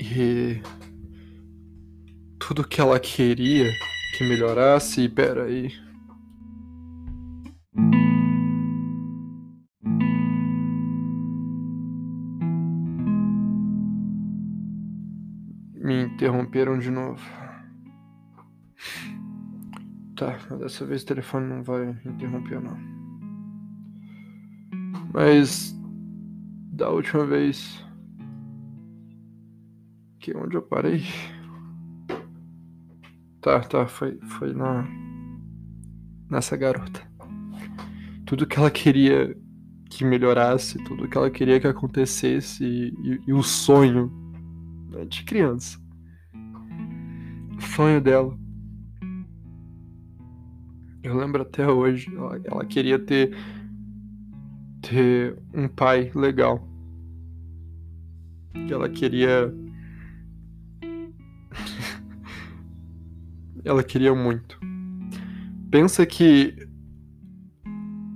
e 0.00 0.60
tudo 2.38 2.66
que 2.66 2.80
ela 2.80 2.98
queria 2.98 3.72
que 4.16 4.24
melhorasse. 4.24 5.02
E 5.02 5.08
pera 5.08 5.44
interromperam 16.22 16.78
de 16.78 16.88
novo. 16.88 17.20
Tá, 20.16 20.36
dessa 20.56 20.86
vez 20.86 21.02
o 21.02 21.06
telefone 21.06 21.48
não 21.48 21.64
vai 21.64 21.90
interromper 22.06 22.60
não. 22.60 22.78
Mas 25.12 25.76
da 26.72 26.90
última 26.90 27.26
vez 27.26 27.84
que 30.20 30.36
onde 30.36 30.56
eu 30.56 30.62
parei? 30.62 31.02
Tá, 33.40 33.58
tá, 33.58 33.86
foi, 33.88 34.20
foi 34.38 34.54
na 34.54 34.86
nessa 36.30 36.56
garota. 36.56 37.02
Tudo 38.24 38.46
que 38.46 38.58
ela 38.58 38.70
queria 38.70 39.36
que 39.90 40.04
melhorasse, 40.04 40.78
tudo 40.84 41.08
que 41.08 41.18
ela 41.18 41.30
queria 41.30 41.58
que 41.58 41.66
acontecesse 41.66 42.64
e, 42.64 42.94
e, 43.02 43.20
e 43.26 43.32
o 43.32 43.42
sonho 43.42 44.10
né, 44.88 45.04
de 45.04 45.24
criança. 45.24 45.81
Sonho 47.74 48.02
dela. 48.02 48.38
Eu 51.02 51.16
lembro 51.16 51.40
até 51.40 51.66
hoje, 51.66 52.14
ela, 52.14 52.38
ela 52.44 52.64
queria 52.66 52.98
ter 52.98 53.34
ter 54.82 55.38
um 55.54 55.66
pai 55.66 56.12
legal. 56.14 56.68
Ela 58.70 58.90
queria 58.90 59.50
ela 63.64 63.82
queria 63.82 64.14
muito. 64.14 64.60
Pensa 65.70 66.04
que 66.04 66.54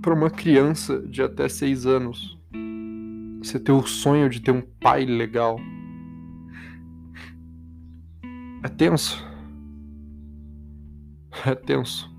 para 0.02 0.12
uma 0.12 0.28
criança 0.28 1.00
de 1.00 1.22
até 1.22 1.48
seis 1.48 1.86
anos, 1.86 2.38
você 3.38 3.58
ter 3.58 3.72
o 3.72 3.86
sonho 3.86 4.28
de 4.28 4.40
ter 4.40 4.50
um 4.50 4.60
pai 4.60 5.06
legal 5.06 5.58
é 8.62 8.68
tenso. 8.68 9.25
É 11.46 11.54
tenso. 11.54 12.12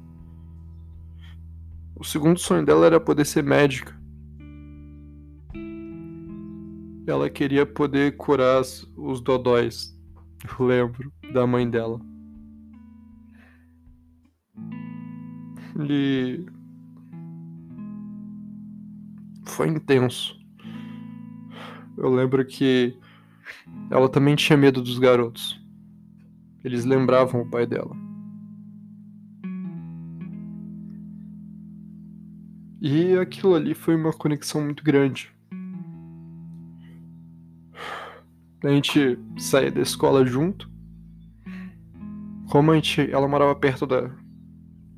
O 1.93 2.01
segundo 2.01 2.39
sonho 2.39 2.65
dela 2.65 2.85
era 2.85 2.97
poder 2.97 3.25
ser 3.25 3.43
médica. 3.43 3.93
Ela 7.05 7.29
queria 7.29 7.65
poder 7.65 8.15
curar 8.15 8.61
os 8.95 9.19
dodóis. 9.19 9.93
Eu 10.57 10.65
lembro 10.65 11.11
da 11.33 11.45
mãe 11.45 11.69
dela. 11.69 11.99
Ele 15.77 16.45
foi 19.45 19.67
intenso. 19.67 20.39
Eu 21.97 22.15
lembro 22.15 22.45
que 22.45 22.97
ela 23.91 24.07
também 24.07 24.37
tinha 24.37 24.55
medo 24.55 24.81
dos 24.81 24.97
garotos. 24.97 25.61
Eles 26.63 26.85
lembravam 26.85 27.41
o 27.41 27.49
pai 27.49 27.67
dela. 27.67 28.06
E 32.89 33.17
aquilo 33.17 33.53
ali 33.53 33.73
foi 33.73 33.97
uma 33.97 34.13
conexão 34.13 34.61
muito 34.61 34.81
grande. 34.81 35.29
A 38.63 38.69
gente 38.69 39.19
saía 39.37 39.69
da 39.69 39.81
escola 39.81 40.25
junto. 40.25 40.71
Como 42.49 42.71
a 42.71 42.75
gente, 42.75 43.11
ela 43.11 43.27
morava 43.27 43.53
perto 43.53 43.85
da, 43.85 44.09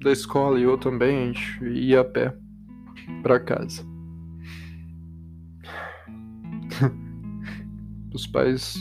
da 0.04 0.12
escola 0.12 0.60
e 0.60 0.64
eu 0.64 0.78
também, 0.78 1.18
a 1.18 1.26
gente 1.26 1.66
ia 1.66 2.02
a 2.02 2.06
pé 2.06 2.38
para 3.24 3.40
casa. 3.40 3.84
Os 8.14 8.28
pais 8.28 8.78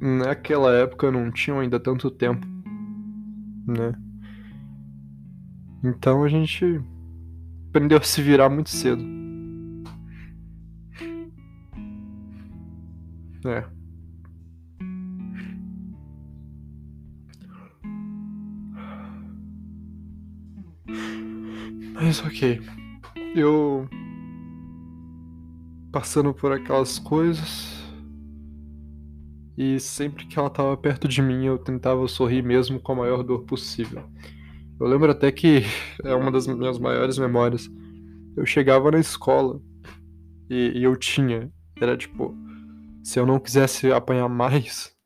naquela 0.00 0.72
época 0.72 1.12
não 1.12 1.30
tinham 1.30 1.60
ainda 1.60 1.78
tanto 1.78 2.10
tempo, 2.10 2.44
né? 3.68 3.94
Então 5.84 6.24
a 6.24 6.28
gente 6.28 6.82
aprendeu 7.74 7.98
a 7.98 8.02
se 8.02 8.22
virar 8.22 8.48
muito 8.48 8.70
cedo. 8.70 9.04
É. 13.46 13.64
Mas 21.94 22.24
ok. 22.24 22.60
Eu. 23.34 23.88
Passando 25.90 26.32
por 26.32 26.52
aquelas 26.52 27.00
coisas. 27.00 27.74
E 29.58 29.80
sempre 29.80 30.26
que 30.26 30.38
ela 30.38 30.50
tava 30.50 30.76
perto 30.76 31.08
de 31.08 31.20
mim, 31.20 31.44
eu 31.44 31.58
tentava 31.58 32.06
sorrir 32.06 32.42
mesmo 32.42 32.78
com 32.78 32.92
a 32.92 32.96
maior 32.96 33.24
dor 33.24 33.44
possível. 33.44 34.04
Eu 34.80 34.86
lembro 34.86 35.10
até 35.10 35.30
que 35.30 35.62
é 36.04 36.14
uma 36.14 36.30
das 36.30 36.46
minhas 36.46 36.78
maiores 36.78 37.18
memórias. 37.18 37.70
Eu 38.36 38.44
chegava 38.44 38.90
na 38.90 38.98
escola 38.98 39.60
e, 40.50 40.78
e 40.78 40.84
eu 40.84 40.96
tinha. 40.96 41.50
Era 41.80 41.96
tipo. 41.96 42.36
Se 43.02 43.20
eu 43.20 43.26
não 43.26 43.38
quisesse 43.38 43.92
apanhar 43.92 44.28
mais, 44.30 44.96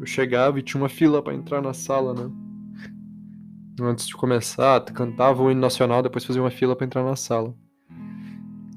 eu 0.00 0.06
chegava 0.06 0.58
e 0.58 0.62
tinha 0.62 0.82
uma 0.82 0.88
fila 0.88 1.22
para 1.22 1.32
entrar 1.32 1.62
na 1.62 1.72
sala, 1.72 2.12
né? 2.12 2.44
antes 3.80 4.06
de 4.06 4.14
começar, 4.14 4.80
cantava 4.84 5.42
o 5.42 5.50
hino 5.50 5.60
nacional, 5.60 6.02
depois 6.02 6.24
fazia 6.24 6.42
uma 6.42 6.50
fila 6.50 6.76
para 6.76 6.86
entrar 6.86 7.02
na 7.02 7.16
sala. 7.16 7.54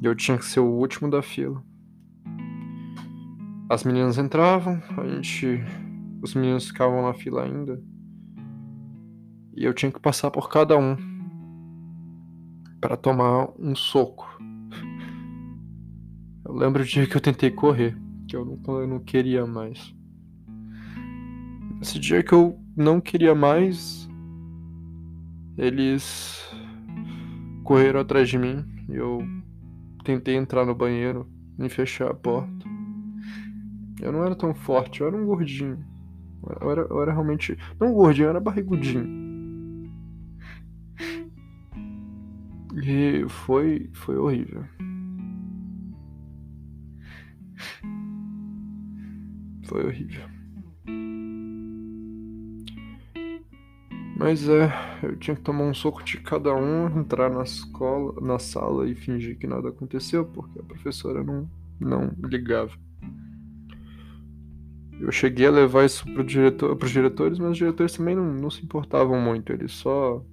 E 0.02 0.06
eu 0.06 0.16
tinha 0.16 0.38
que 0.38 0.46
ser 0.46 0.60
o 0.60 0.66
último 0.70 1.10
da 1.10 1.22
fila. 1.22 1.64
As 3.70 3.84
meninas 3.84 4.18
entravam, 4.18 4.82
a 4.98 5.08
gente. 5.08 5.64
Os 6.22 6.34
meninos 6.34 6.68
ficavam 6.68 7.04
na 7.04 7.14
fila 7.14 7.44
ainda. 7.44 7.82
E 9.58 9.66
eu 9.66 9.74
tinha 9.74 9.92
que 9.92 10.00
passar 10.00 10.30
por 10.30 10.50
cada 10.50 10.78
um 10.78 10.96
para 12.80 12.96
tomar 12.96 13.50
um 13.58 13.76
soco. 13.76 14.40
Eu 16.46 16.54
lembro 16.54 16.84
o 16.84 16.86
dia 16.86 17.08
que 17.08 17.18
eu 17.18 17.22
tentei 17.22 17.50
correr, 17.50 17.98
que 18.28 18.36
eu 18.36 18.46
não, 18.46 18.80
eu 18.80 18.88
não 18.88 19.00
queria 19.00 19.48
mais. 19.48 19.96
Esse 21.82 21.98
dia 21.98 22.22
que 22.22 22.34
eu 22.34 22.60
não 22.76 23.02
queria 23.02 23.34
mais, 23.34 24.08
eles 25.58 26.40
correram 27.64 28.02
atrás 28.02 28.30
de 28.30 28.38
mim 28.38 28.64
e 28.88 28.96
eu 28.96 29.28
tentei 30.04 30.36
entrar 30.36 30.68
no 30.68 30.76
banheiro 30.76 31.28
e 31.58 31.68
fechar 31.68 32.12
a 32.12 32.14
porta. 32.14 32.68
Eu 34.00 34.12
não 34.12 34.24
era 34.24 34.36
tão 34.36 34.54
forte, 34.54 35.02
eu 35.02 35.08
era 35.08 35.18
um 35.18 35.26
gordinho. 35.26 35.84
Eu 36.62 36.70
era, 36.70 36.82
eu 36.82 37.02
era 37.02 37.12
realmente. 37.12 37.58
Não 37.80 37.92
gordinho, 37.92 38.26
eu 38.26 38.30
era 38.30 38.40
barrigudinho. 38.40 39.17
E 42.90 43.28
foi, 43.28 43.90
foi 43.92 44.16
horrível. 44.16 44.64
Foi 49.66 49.86
horrível. 49.86 50.24
Mas 54.18 54.48
é, 54.48 54.72
eu 55.04 55.18
tinha 55.18 55.36
que 55.36 55.42
tomar 55.42 55.66
um 55.66 55.74
soco 55.74 56.02
de 56.02 56.18
cada 56.22 56.56
um, 56.56 57.02
entrar 57.02 57.30
na 57.30 57.44
escola, 57.44 58.22
na 58.22 58.40
sala 58.40 58.88
e 58.88 58.96
fingir 58.96 59.38
que 59.38 59.48
nada 59.48 59.68
aconteceu, 59.68 60.24
porque 60.24 60.58
a 60.58 60.64
professora 60.64 61.22
não, 61.22 61.50
não 61.82 62.16
ligava. 62.24 62.72
Eu 64.98 65.12
cheguei 65.12 65.48
a 65.48 65.52
levar 65.52 65.84
isso 65.84 66.06
pro 66.06 66.24
diretor, 66.24 66.74
pros 66.78 66.92
diretores, 66.92 67.38
mas 67.38 67.52
os 67.52 67.58
diretores 67.58 67.98
também 67.98 68.16
não, 68.16 68.34
não 68.34 68.50
se 68.50 68.64
importavam 68.64 69.20
muito, 69.20 69.52
eles 69.52 69.74
só 69.74 70.24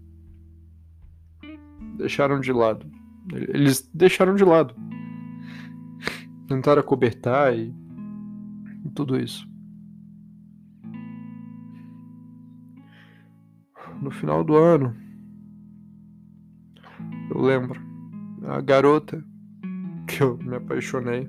deixaram 1.97 2.41
de 2.41 2.53
lado. 2.53 2.87
Eles 3.33 3.89
deixaram 3.93 4.35
de 4.35 4.45
lado. 4.45 4.75
Tentaram 6.47 6.83
cobertar 6.83 7.57
e, 7.57 7.75
tudo 8.95 9.19
isso. 9.19 9.49
no 14.05 14.11
final 14.11 14.45
do 14.45 14.55
ano, 14.55 14.95
eu 17.31 17.41
lembro, 17.41 17.81
a 18.43 18.61
garota 18.61 19.25
que 20.07 20.23
eu 20.23 20.37
me 20.37 20.57
apaixonei, 20.57 21.29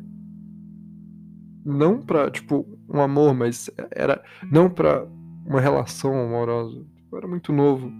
não 1.63 1.99
pra, 2.01 2.29
tipo, 2.29 2.67
um 2.89 3.01
amor, 3.01 3.33
mas 3.33 3.69
era 3.91 4.21
não 4.51 4.69
para 4.69 5.07
uma 5.45 5.61
relação 5.61 6.13
amorosa. 6.19 6.85
Eu 7.11 7.17
era 7.17 7.27
muito 7.27 7.51
novo. 7.53 7.91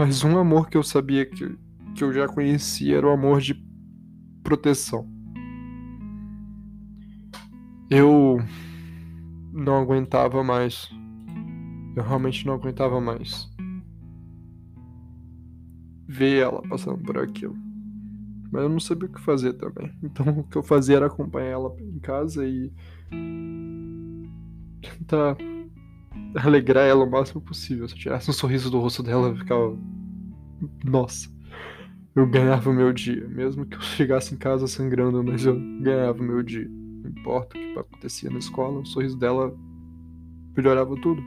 Mas 0.00 0.24
um 0.24 0.38
amor 0.38 0.70
que 0.70 0.78
eu 0.78 0.82
sabia 0.82 1.26
que, 1.26 1.58
que 1.94 2.02
eu 2.02 2.10
já 2.10 2.26
conhecia 2.26 2.96
era 2.96 3.06
o 3.06 3.10
amor 3.10 3.38
de 3.38 3.54
proteção. 4.42 5.06
Eu 7.90 8.38
não 9.52 9.78
aguentava 9.78 10.42
mais. 10.42 10.88
Eu 11.94 12.02
realmente 12.02 12.46
não 12.46 12.54
aguentava 12.54 12.98
mais 12.98 13.46
ver 16.08 16.44
ela 16.44 16.62
passando 16.62 17.02
por 17.02 17.18
aquilo. 17.18 17.54
Mas 18.50 18.62
eu 18.62 18.70
não 18.70 18.80
sabia 18.80 19.06
o 19.06 19.12
que 19.12 19.20
fazer 19.20 19.52
também. 19.52 19.92
Então 20.02 20.26
o 20.30 20.44
que 20.44 20.56
eu 20.56 20.62
fazia 20.62 20.96
era 20.96 21.08
acompanhar 21.08 21.50
ela 21.50 21.76
em 21.78 21.98
casa 21.98 22.46
e 22.46 22.72
tentar 24.80 25.36
alegrar 26.44 26.86
ela 26.86 27.04
o 27.04 27.10
máximo 27.10 27.40
possível. 27.40 27.88
Se 27.88 27.94
eu 27.94 27.98
tirasse 27.98 28.30
um 28.30 28.32
sorriso 28.32 28.70
do 28.70 28.78
rosto 28.78 29.02
dela, 29.02 29.28
eu 29.28 29.36
ficava. 29.36 29.78
Nossa. 30.84 31.28
Eu 32.14 32.26
ganhava 32.26 32.70
o 32.70 32.74
meu 32.74 32.92
dia. 32.92 33.26
Mesmo 33.28 33.64
que 33.66 33.76
eu 33.76 33.80
chegasse 33.80 34.34
em 34.34 34.38
casa 34.38 34.66
sangrando, 34.66 35.22
mas 35.22 35.44
eu 35.44 35.58
ganhava 35.80 36.20
o 36.20 36.24
meu 36.24 36.42
dia. 36.42 36.68
Não 36.68 37.10
importa 37.10 37.56
o 37.56 37.60
que 37.60 37.78
acontecia 37.78 38.30
na 38.30 38.38
escola, 38.38 38.80
o 38.80 38.86
sorriso 38.86 39.18
dela 39.18 39.56
melhorava 40.56 40.94
tudo. 40.96 41.22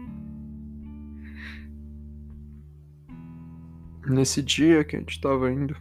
Nesse 4.06 4.42
dia 4.42 4.84
que 4.84 4.98
a 4.98 5.00
gente 5.00 5.20
tava 5.22 5.52
indo, 5.52 5.76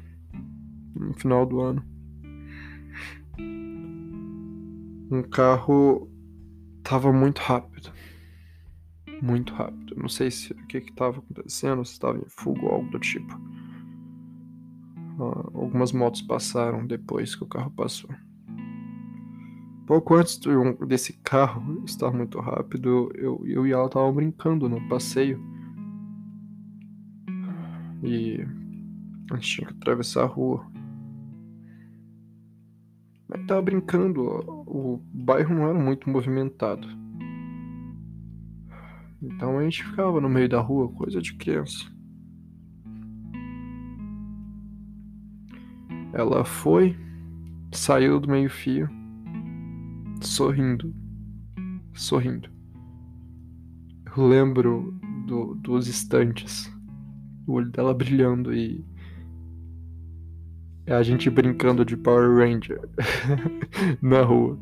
no 0.94 1.12
final 1.14 1.44
do 1.44 1.61
ano, 1.61 1.85
um 5.11 5.22
carro 5.22 6.08
tava 6.82 7.12
muito 7.12 7.40
rápido. 7.40 7.92
Muito 9.22 9.54
rápido. 9.54 9.94
Não 9.96 10.08
sei 10.08 10.32
se 10.32 10.52
o 10.52 10.66
que 10.66 10.80
que 10.80 10.92
tava 10.92 11.20
acontecendo, 11.20 11.85
se 11.85 11.92
estava 11.92 12.18
em 12.18 12.28
fuga 12.28 12.61
ou 12.64 12.72
algo 12.72 12.90
do 12.90 12.98
tipo. 12.98 13.32
Uh, 15.16 15.61
algumas 15.61 15.92
motos 15.92 16.22
passaram 16.22 16.85
depois 16.85 17.37
que 17.37 17.44
o 17.44 17.46
carro 17.46 17.70
passou. 17.70 18.11
Pouco 19.87 20.16
antes 20.16 20.40
desse 20.88 21.12
carro 21.22 21.85
estar 21.85 22.11
muito 22.11 22.40
rápido, 22.40 23.12
eu, 23.14 23.40
eu 23.46 23.64
e 23.64 23.70
ela 23.70 23.87
estavam 23.87 24.12
brincando 24.12 24.68
no 24.68 24.88
passeio. 24.88 25.40
E 28.02 28.44
a 29.30 29.37
gente 29.37 29.56
tinha 29.56 29.68
que 29.68 29.74
atravessar 29.74 30.24
a 30.24 30.26
rua. 30.26 30.66
Mas 33.28 33.46
tava 33.46 33.62
brincando, 33.62 34.24
o 34.66 35.00
bairro 35.14 35.54
não 35.54 35.68
era 35.68 35.78
muito 35.78 36.11
movimentado. 36.11 37.01
Então 39.22 39.58
a 39.58 39.62
gente 39.62 39.85
ficava 39.85 40.20
no 40.20 40.28
meio 40.28 40.48
da 40.48 40.61
rua, 40.61 40.92
coisa 40.92 41.20
de 41.20 41.35
criança. 41.35 41.85
Ela 46.12 46.44
foi, 46.44 46.96
saiu 47.72 48.18
do 48.18 48.28
meio-fio, 48.28 48.90
sorrindo. 50.20 50.92
Sorrindo. 51.94 52.50
Eu 54.16 54.26
lembro 54.26 54.92
do, 55.26 55.54
dos 55.54 55.88
instantes. 55.88 56.70
O 57.46 57.52
olho 57.52 57.70
dela 57.70 57.94
brilhando 57.94 58.52
e. 58.52 58.85
A 60.87 61.02
gente 61.02 61.30
brincando 61.30 61.85
de 61.85 61.96
Power 61.96 62.38
Ranger 62.38 62.80
na 64.02 64.22
rua. 64.22 64.58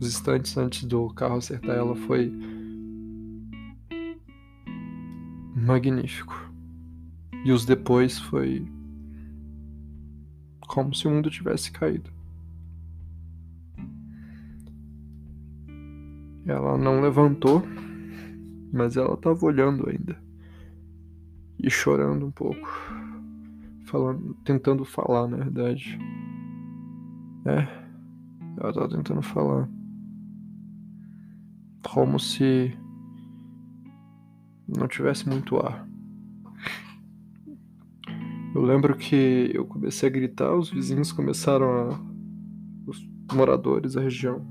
Os 0.00 0.08
instantes 0.08 0.56
antes 0.56 0.84
do 0.84 1.10
carro 1.10 1.36
acertar 1.36 1.76
ela 1.76 1.94
foi 1.94 2.32
magnífico. 5.54 6.50
E 7.44 7.52
os 7.52 7.66
depois 7.66 8.18
foi 8.18 8.66
como 10.66 10.94
se 10.94 11.06
o 11.06 11.10
mundo 11.10 11.30
tivesse 11.30 11.70
caído. 11.70 12.10
Ela 16.46 16.78
não 16.78 17.00
levantou, 17.00 17.62
mas 18.72 18.96
ela 18.96 19.14
estava 19.14 19.44
olhando 19.44 19.88
ainda 19.88 20.16
e 21.62 21.70
chorando 21.70 22.26
um 22.26 22.30
pouco, 22.30 22.68
falando, 23.84 24.34
tentando 24.44 24.84
falar, 24.84 25.28
na 25.28 25.36
verdade. 25.36 25.98
É, 27.44 27.68
ela 28.58 28.70
estava 28.70 28.88
tentando 28.88 29.22
falar, 29.22 29.68
como 31.82 32.18
se 32.18 32.76
não 34.68 34.86
tivesse 34.86 35.28
muito 35.28 35.56
ar. 35.56 35.88
Eu 38.54 38.62
lembro 38.62 38.96
que 38.96 39.50
eu 39.54 39.64
comecei 39.64 40.08
a 40.08 40.12
gritar, 40.12 40.54
os 40.54 40.70
vizinhos 40.70 41.12
começaram 41.12 41.72
a. 41.72 42.00
os 42.86 43.08
moradores 43.32 43.94
da 43.94 44.00
região 44.00 44.44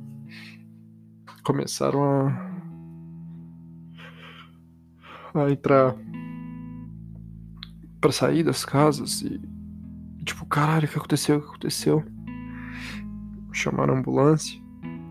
começaram 1.44 2.04
a. 2.04 2.50
a 5.34 5.52
entrar 5.52 5.96
para 8.00 8.12
sair 8.12 8.44
das 8.44 8.64
casas 8.64 9.22
e. 9.22 9.42
Tipo, 10.24 10.46
caralho, 10.46 10.86
o 10.86 10.90
que 10.90 10.98
aconteceu? 10.98 11.38
O 11.38 11.42
que 11.42 11.48
aconteceu? 11.48 12.06
Chamaram 13.52 13.96
a 13.96 14.00
ambulância 14.00 14.62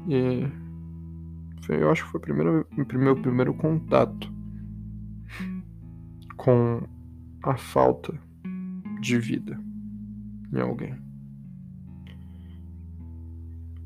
e. 0.09 0.68
Foi, 1.69 1.83
eu 1.83 1.91
acho 1.91 2.07
que 2.07 2.11
foi 2.13 2.19
o 2.19 2.23
primeiro, 2.23 2.67
meu 2.95 3.15
primeiro 3.15 3.53
contato 3.53 4.33
com 6.35 6.83
a 7.43 7.59
falta 7.59 8.19
de 9.03 9.19
vida 9.19 9.61
em 10.51 10.61
alguém. 10.63 10.97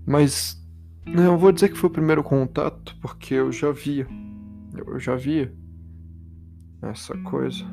Mas 0.06 0.64
não, 1.04 1.32
eu 1.32 1.36
vou 1.36 1.50
dizer 1.50 1.70
que 1.70 1.76
foi 1.76 1.90
o 1.90 1.92
primeiro 1.92 2.22
contato 2.22 2.96
porque 3.00 3.34
eu 3.34 3.50
já 3.50 3.72
via. 3.72 4.06
Eu 4.76 5.00
já 5.00 5.16
via 5.16 5.52
essa 6.82 7.18
coisa. 7.18 7.64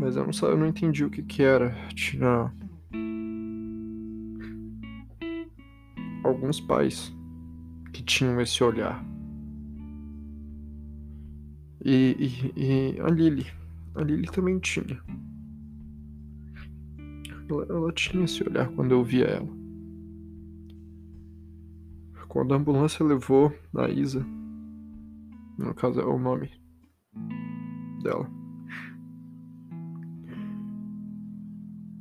Mas 0.00 0.16
eu 0.16 0.24
não, 0.26 0.48
eu 0.48 0.58
não 0.58 0.66
entendi 0.66 1.04
o 1.04 1.10
que 1.10 1.22
que 1.22 1.44
era. 1.44 1.70
Tinha 1.94 2.52
alguns 6.24 6.60
pais 6.60 7.14
que 7.94 8.02
tinham 8.02 8.40
esse 8.40 8.62
olhar. 8.62 9.02
E, 11.84 12.16
e, 12.56 12.96
e 12.96 13.00
a 13.00 13.08
Lily. 13.08 13.46
A 13.94 14.02
Lily 14.02 14.26
também 14.26 14.58
tinha. 14.58 15.00
Ela, 17.48 17.66
ela 17.70 17.92
tinha 17.92 18.24
esse 18.24 18.42
olhar 18.42 18.68
quando 18.70 18.90
eu 18.90 19.04
via 19.04 19.26
ela. 19.26 19.48
Quando 22.28 22.52
a 22.52 22.56
ambulância 22.56 23.06
levou 23.06 23.54
a 23.76 23.88
Isa, 23.88 24.26
no 25.56 25.72
caso 25.72 26.00
é 26.00 26.04
o 26.04 26.18
nome 26.18 26.50
dela, 28.02 28.28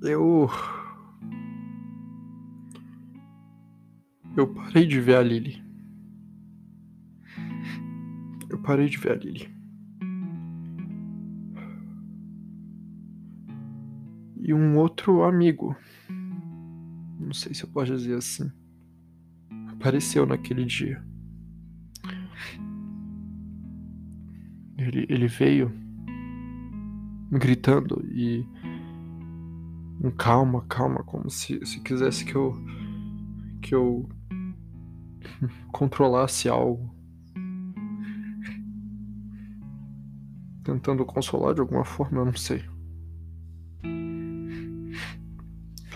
eu. 0.01 0.49
Eu 4.35 4.51
parei 4.51 4.87
de 4.87 4.99
ver 4.99 5.17
a 5.17 5.21
Lily. 5.21 5.62
Parei 8.63 8.87
de 8.87 8.97
ver 8.97 9.11
a 9.11 9.15
Lily. 9.15 9.53
E 14.41 14.53
um 14.53 14.77
outro 14.77 15.23
amigo. 15.23 15.75
Não 17.19 17.33
sei 17.33 17.53
se 17.53 17.63
eu 17.63 17.69
posso 17.69 17.95
dizer 17.95 18.17
assim 18.17 18.51
apareceu 19.83 20.25
naquele 20.25 20.63
dia. 20.63 21.03
Ele, 24.77 25.05
ele 25.09 25.27
veio 25.27 25.69
gritando 27.29 28.01
e 28.09 28.45
um 30.01 30.09
calma, 30.09 30.61
calma, 30.69 31.03
como 31.03 31.29
se, 31.29 31.59
se 31.65 31.81
quisesse 31.81 32.23
que 32.23 32.35
eu 32.35 32.53
que 33.61 33.75
eu 33.75 34.07
controlasse 35.73 36.47
algo. 36.47 36.93
Tentando 40.63 41.05
consolar 41.05 41.53
de 41.53 41.61
alguma 41.61 41.83
forma, 41.83 42.19
eu 42.19 42.25
não 42.25 42.35
sei. 42.35 42.63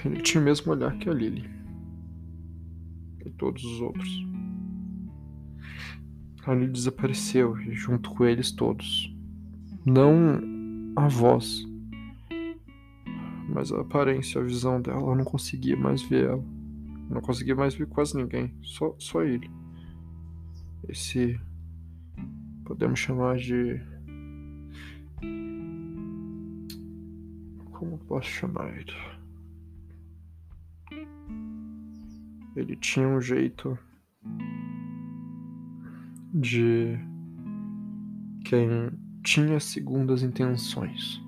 Ele 0.06 0.22
tinha 0.22 0.42
o 0.42 0.46
mesmo 0.46 0.72
olhar 0.72 0.98
que 0.98 1.10
a 1.10 1.14
Lily 1.14 1.58
todos 3.38 3.64
os 3.64 3.82
outros. 3.82 4.28
Ali 6.46 6.68
desapareceu, 6.68 7.56
junto 7.72 8.10
com 8.12 8.26
eles 8.26 8.52
todos. 8.52 9.14
Não 9.86 10.42
a 10.96 11.08
voz, 11.08 11.66
mas 13.50 13.72
a 13.72 13.82
aparência, 13.82 14.42
a 14.42 14.44
visão 14.44 14.82
dela, 14.82 15.12
eu 15.12 15.16
não 15.16 15.24
conseguia 15.24 15.78
mais 15.78 16.02
ver 16.02 16.26
ela. 16.26 16.44
Eu 17.10 17.16
não 17.16 17.22
conseguia 17.22 17.56
mais 17.56 17.74
ver 17.74 17.88
quase 17.88 18.16
ninguém, 18.18 18.54
só, 18.62 18.96
só 18.98 19.24
ele. 19.24 19.50
Esse 20.88 21.40
podemos 22.66 23.00
chamar 23.00 23.38
de 23.38 23.82
como 27.78 27.98
posso 28.00 28.28
chamar 28.28 28.76
ele? 28.76 28.94
Ele 32.56 32.76
tinha 32.76 33.08
um 33.08 33.22
jeito 33.22 33.78
de 36.34 36.98
quem 38.46 38.90
tinha 39.24 39.60
segundas 39.60 40.24
intenções. 40.24 41.22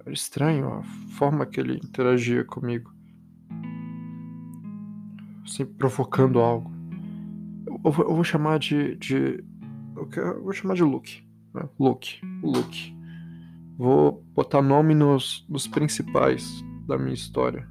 Era 0.00 0.14
estranho 0.14 0.72
a 0.72 0.82
forma 1.18 1.44
que 1.44 1.60
ele 1.60 1.76
interagia 1.76 2.42
comigo. 2.42 2.90
Sempre 5.44 5.74
provocando 5.74 6.38
algo. 6.38 6.72
Eu, 7.84 7.92
vou, 7.92 8.06
eu 8.06 8.14
vou 8.14 8.24
chamar 8.24 8.58
de. 8.58 8.96
de 8.96 9.44
eu, 9.94 10.42
vou 10.42 10.54
chamar 10.54 10.74
de 10.74 10.82
Luke. 10.82 11.22
Né? 11.52 11.68
Luke. 11.78 12.20
Luke. 12.42 12.99
Vou 13.80 14.22
botar 14.34 14.60
nome 14.60 14.94
nos, 14.94 15.42
nos 15.48 15.66
principais 15.66 16.62
da 16.86 16.98
minha 16.98 17.14
história. 17.14 17.66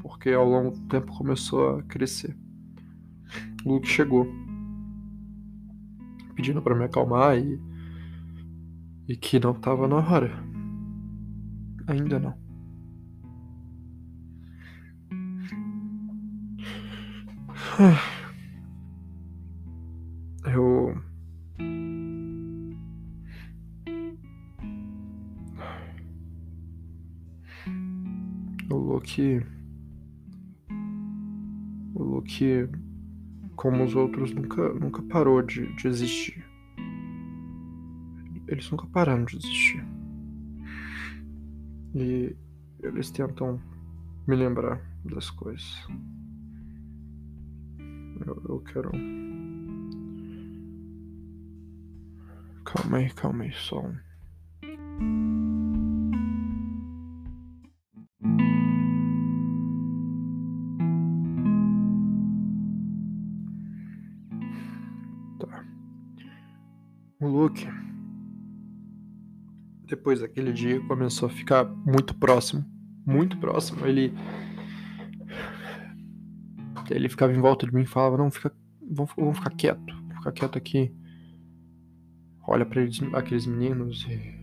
Porque 0.00 0.30
ao 0.30 0.48
longo 0.48 0.70
do 0.70 0.86
tempo 0.86 1.12
começou 1.18 1.78
a 1.78 1.82
crescer. 1.82 2.38
O 3.64 3.72
Luke 3.72 3.88
chegou. 3.88 4.24
Pedindo 6.36 6.62
para 6.62 6.76
me 6.76 6.84
acalmar 6.84 7.36
e. 7.36 7.60
E 9.08 9.16
que 9.16 9.40
não 9.40 9.52
tava 9.52 9.88
na 9.88 9.96
hora. 9.96 10.32
Ainda 11.88 12.20
não. 12.20 12.34
Eu. 17.80 18.21
Luke. 29.12 29.46
O 31.94 32.02
Luke, 32.02 32.68
como 33.56 33.84
os 33.84 33.94
outros, 33.94 34.32
nunca, 34.32 34.72
nunca 34.72 35.02
parou 35.02 35.42
de, 35.42 35.66
de 35.76 35.88
existir. 35.88 36.44
Eles 38.48 38.70
nunca 38.70 38.86
pararam 38.86 39.24
de 39.24 39.36
existir. 39.36 39.84
E 41.94 42.34
eles 42.82 43.10
tentam 43.10 43.60
me 44.26 44.34
lembrar 44.34 44.80
das 45.04 45.30
coisas. 45.30 45.86
Eu, 48.26 48.42
eu 48.48 48.60
quero. 48.60 48.90
Calma 52.64 52.98
aí, 52.98 53.10
calma 53.10 53.44
aí, 53.44 53.52
só 53.52 53.80
um. 53.80 54.11
Depois 70.02 70.20
daquele 70.20 70.52
dia, 70.52 70.80
começou 70.80 71.28
a 71.28 71.30
ficar 71.30 71.64
muito 71.64 72.12
próximo. 72.16 72.64
Muito 73.06 73.38
próximo. 73.38 73.86
Ele. 73.86 74.12
Ele 76.90 77.08
ficava 77.08 77.32
em 77.32 77.40
volta 77.40 77.64
de 77.64 77.72
mim 77.72 77.82
e 77.82 77.86
falava: 77.86 78.18
Não, 78.18 78.28
fica. 78.28 78.52
Vamos, 78.90 79.12
vamos 79.16 79.38
ficar 79.38 79.50
quieto. 79.50 79.94
Vamos 79.94 80.16
ficar 80.16 80.32
quieto 80.32 80.58
aqui. 80.58 80.92
Olha 82.48 82.66
para 82.66 82.82
aqueles 83.14 83.46
meninos 83.46 84.04
e. 84.08 84.42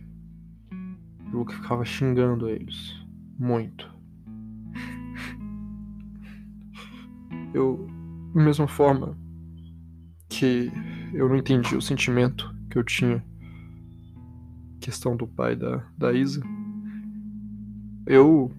O 1.26 1.30
Luke 1.36 1.54
ficava 1.54 1.84
xingando 1.84 2.48
eles. 2.48 2.94
Muito. 3.38 3.86
Eu. 7.52 7.86
Da 8.34 8.44
mesma 8.44 8.68
forma 8.68 9.18
que 10.28 10.70
eu 11.12 11.28
não 11.28 11.36
entendi 11.36 11.74
o 11.74 11.82
sentimento 11.82 12.54
que 12.70 12.78
eu 12.78 12.84
tinha 12.84 13.24
questão 14.80 15.16
do 15.16 15.26
pai 15.26 15.54
da, 15.54 15.84
da 15.96 16.12
Isa, 16.12 16.42
eu, 18.06 18.50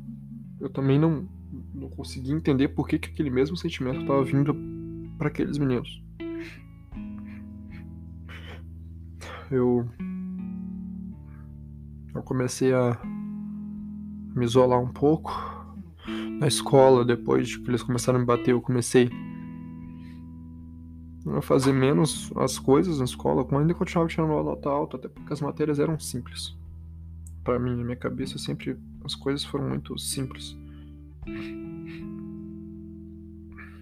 eu 0.60 0.70
também 0.70 1.00
não, 1.00 1.28
não 1.74 1.90
consegui 1.90 2.32
entender 2.32 2.70
por 2.70 2.88
que, 2.88 2.98
que 2.98 3.10
aquele 3.10 3.30
mesmo 3.30 3.58
sentimento 3.58 4.02
estava 4.02 4.24
vindo 4.24 4.56
para 5.18 5.28
aqueles 5.28 5.58
meninos. 5.58 6.02
Eu, 9.50 9.86
eu 12.16 12.24
comecei 12.24 12.74
a 12.74 12.98
me 14.34 14.46
isolar 14.46 14.80
um 14.80 14.94
pouco. 14.94 15.50
Na 16.40 16.48
escola, 16.48 17.06
depois 17.06 17.56
que 17.56 17.70
eles 17.70 17.84
começaram 17.84 18.18
a 18.18 18.22
me 18.22 18.26
bater, 18.26 18.52
eu 18.52 18.62
comecei 18.62 19.10
a 21.28 21.42
fazer 21.42 21.72
menos 21.72 22.32
as 22.36 22.58
coisas 22.58 22.98
na 22.98 23.06
escola, 23.06 23.46
como 23.46 23.60
ainda 23.60 23.74
continuava 23.74 24.10
tirando 24.10 24.32
uma 24.32 24.44
nota 24.44 24.70
alta, 24.70 24.98
até 24.98 25.08
porque 25.08 25.32
as 25.32 25.42
matérias 25.42 25.80
eram 25.80 26.00
simples. 26.00 26.56
Para 27.44 27.60
mim, 27.60 27.76
na 27.76 27.84
minha 27.84 27.96
cabeça, 27.96 28.38
sempre 28.38 28.78
as 29.04 29.16
coisas 29.16 29.44
foram 29.44 29.68
muito 29.70 29.98
simples. 29.98 30.58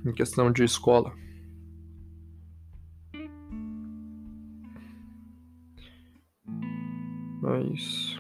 Em 0.06 0.14
questão 0.14 0.52
de 0.52 0.64
escola. 0.64 1.14
Mas. 7.42 8.18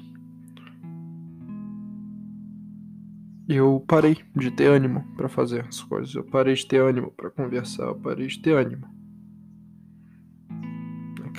Eu 3.47 3.83
parei 3.87 4.17
de 4.35 4.51
ter 4.51 4.67
ânimo 4.67 5.03
para 5.15 5.27
fazer 5.27 5.65
as 5.65 5.81
coisas. 5.81 6.13
Eu 6.13 6.23
parei 6.23 6.53
de 6.53 6.65
ter 6.67 6.81
ânimo 6.81 7.11
para 7.11 7.31
conversar. 7.31 7.83
Eu 7.83 7.95
parei 7.95 8.27
de 8.27 8.39
ter 8.39 8.53
ânimo 8.53 8.98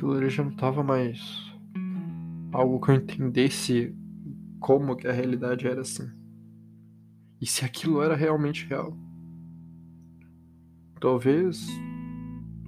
aquilo 0.00 0.14
ali 0.14 0.30
já 0.30 0.42
não 0.42 0.52
tava 0.52 0.82
mais 0.82 1.20
algo 2.52 2.80
que 2.80 2.90
eu 2.90 2.94
entendesse 2.94 3.94
como 4.58 4.96
que 4.96 5.06
a 5.06 5.12
realidade 5.12 5.66
era 5.66 5.82
assim. 5.82 6.10
E 7.38 7.46
se 7.46 7.66
aquilo 7.66 8.02
era 8.02 8.16
realmente 8.16 8.66
real. 8.66 8.96
Talvez 10.98 11.66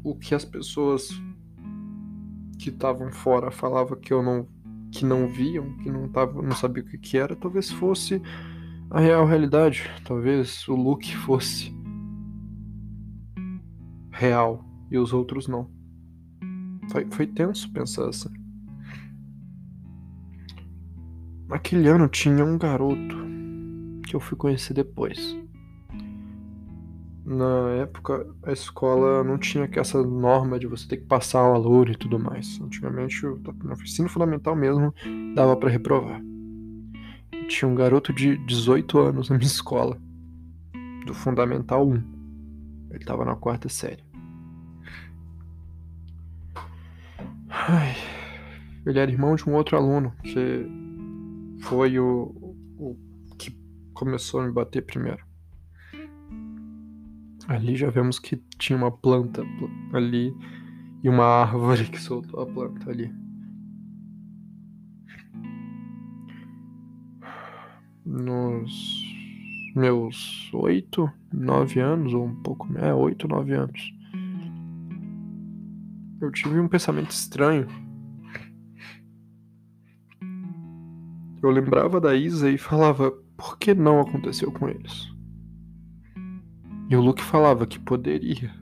o 0.04 0.14
que 0.14 0.34
as 0.34 0.44
pessoas 0.44 1.08
que 2.58 2.68
estavam 2.68 3.10
fora 3.10 3.50
falavam 3.50 3.98
que 3.98 4.12
eu 4.12 4.22
não 4.22 4.46
que 4.90 5.06
não 5.06 5.26
viam, 5.26 5.74
que 5.78 5.90
não 5.90 6.06
tava, 6.10 6.42
não 6.42 6.52
sabia 6.52 6.82
o 6.82 6.86
que, 6.86 6.98
que 6.98 7.16
era, 7.16 7.34
talvez 7.34 7.70
fosse 7.70 8.20
a 8.90 9.00
real 9.00 9.24
realidade. 9.24 9.90
Talvez 10.04 10.68
o 10.68 10.74
look 10.74 11.16
fosse 11.16 11.74
real 14.10 14.62
e 14.90 14.98
os 14.98 15.14
outros 15.14 15.48
não. 15.48 15.81
Foi, 16.90 17.06
foi 17.10 17.26
tenso 17.26 17.72
pensar 17.72 18.08
assim. 18.08 18.30
Naquele 21.48 21.86
ano 21.88 22.08
tinha 22.08 22.44
um 22.44 22.56
garoto 22.56 23.16
que 24.06 24.16
eu 24.16 24.20
fui 24.20 24.36
conhecer 24.36 24.74
depois. 24.74 25.38
Na 27.24 27.70
época, 27.80 28.26
a 28.42 28.52
escola 28.52 29.22
não 29.22 29.38
tinha 29.38 29.68
essa 29.76 30.02
norma 30.02 30.58
de 30.58 30.66
você 30.66 30.88
ter 30.88 30.96
que 30.96 31.06
passar 31.06 31.48
o 31.48 31.54
aluno 31.54 31.92
e 31.92 31.96
tudo 31.96 32.18
mais. 32.18 32.60
Antigamente, 32.60 33.24
no 33.24 33.72
ensino 33.74 34.08
fundamental 34.08 34.56
mesmo, 34.56 34.92
dava 35.34 35.56
para 35.56 35.70
reprovar. 35.70 36.20
Tinha 37.48 37.70
um 37.70 37.74
garoto 37.74 38.12
de 38.12 38.36
18 38.38 38.98
anos 38.98 39.30
na 39.30 39.36
minha 39.36 39.46
escola, 39.46 39.98
do 41.06 41.14
Fundamental 41.14 41.86
1. 41.86 42.02
Ele 42.90 43.04
tava 43.04 43.24
na 43.24 43.36
quarta 43.36 43.68
série. 43.68 44.02
Ai, 47.68 47.94
ele 48.84 48.98
era 48.98 49.08
irmão 49.08 49.36
de 49.36 49.48
um 49.48 49.54
outro 49.54 49.76
aluno 49.76 50.12
que 50.24 50.66
foi 51.60 51.96
o, 51.96 52.34
o 52.76 52.96
que 53.38 53.56
começou 53.94 54.40
a 54.40 54.46
me 54.46 54.52
bater 54.52 54.84
primeiro. 54.84 55.24
Ali 57.46 57.76
já 57.76 57.88
vemos 57.88 58.18
que 58.18 58.42
tinha 58.58 58.76
uma 58.76 58.90
planta 58.90 59.44
ali 59.92 60.34
e 61.04 61.08
uma 61.08 61.24
árvore 61.24 61.84
que 61.84 62.00
soltou 62.00 62.40
a 62.40 62.46
planta 62.46 62.90
ali. 62.90 63.14
Nos 68.04 68.72
meus 69.76 70.52
oito, 70.52 71.08
nove 71.32 71.78
anos, 71.78 72.12
ou 72.12 72.24
um 72.24 72.42
pouco, 72.42 72.66
é, 72.76 72.92
oito, 72.92 73.28
nove 73.28 73.52
anos, 73.52 74.01
eu 76.22 76.30
tive 76.30 76.58
um 76.60 76.68
pensamento 76.68 77.10
estranho. 77.10 77.66
eu 81.42 81.50
lembrava 81.50 82.00
da 82.00 82.14
Isa 82.14 82.48
e 82.48 82.56
falava, 82.56 83.10
por 83.36 83.58
que 83.58 83.74
não 83.74 84.00
aconteceu 84.00 84.52
com 84.52 84.68
eles? 84.68 85.12
E 86.88 86.94
o 86.94 87.00
Luke 87.00 87.20
falava 87.20 87.66
que 87.66 87.80
poderia. 87.80 88.54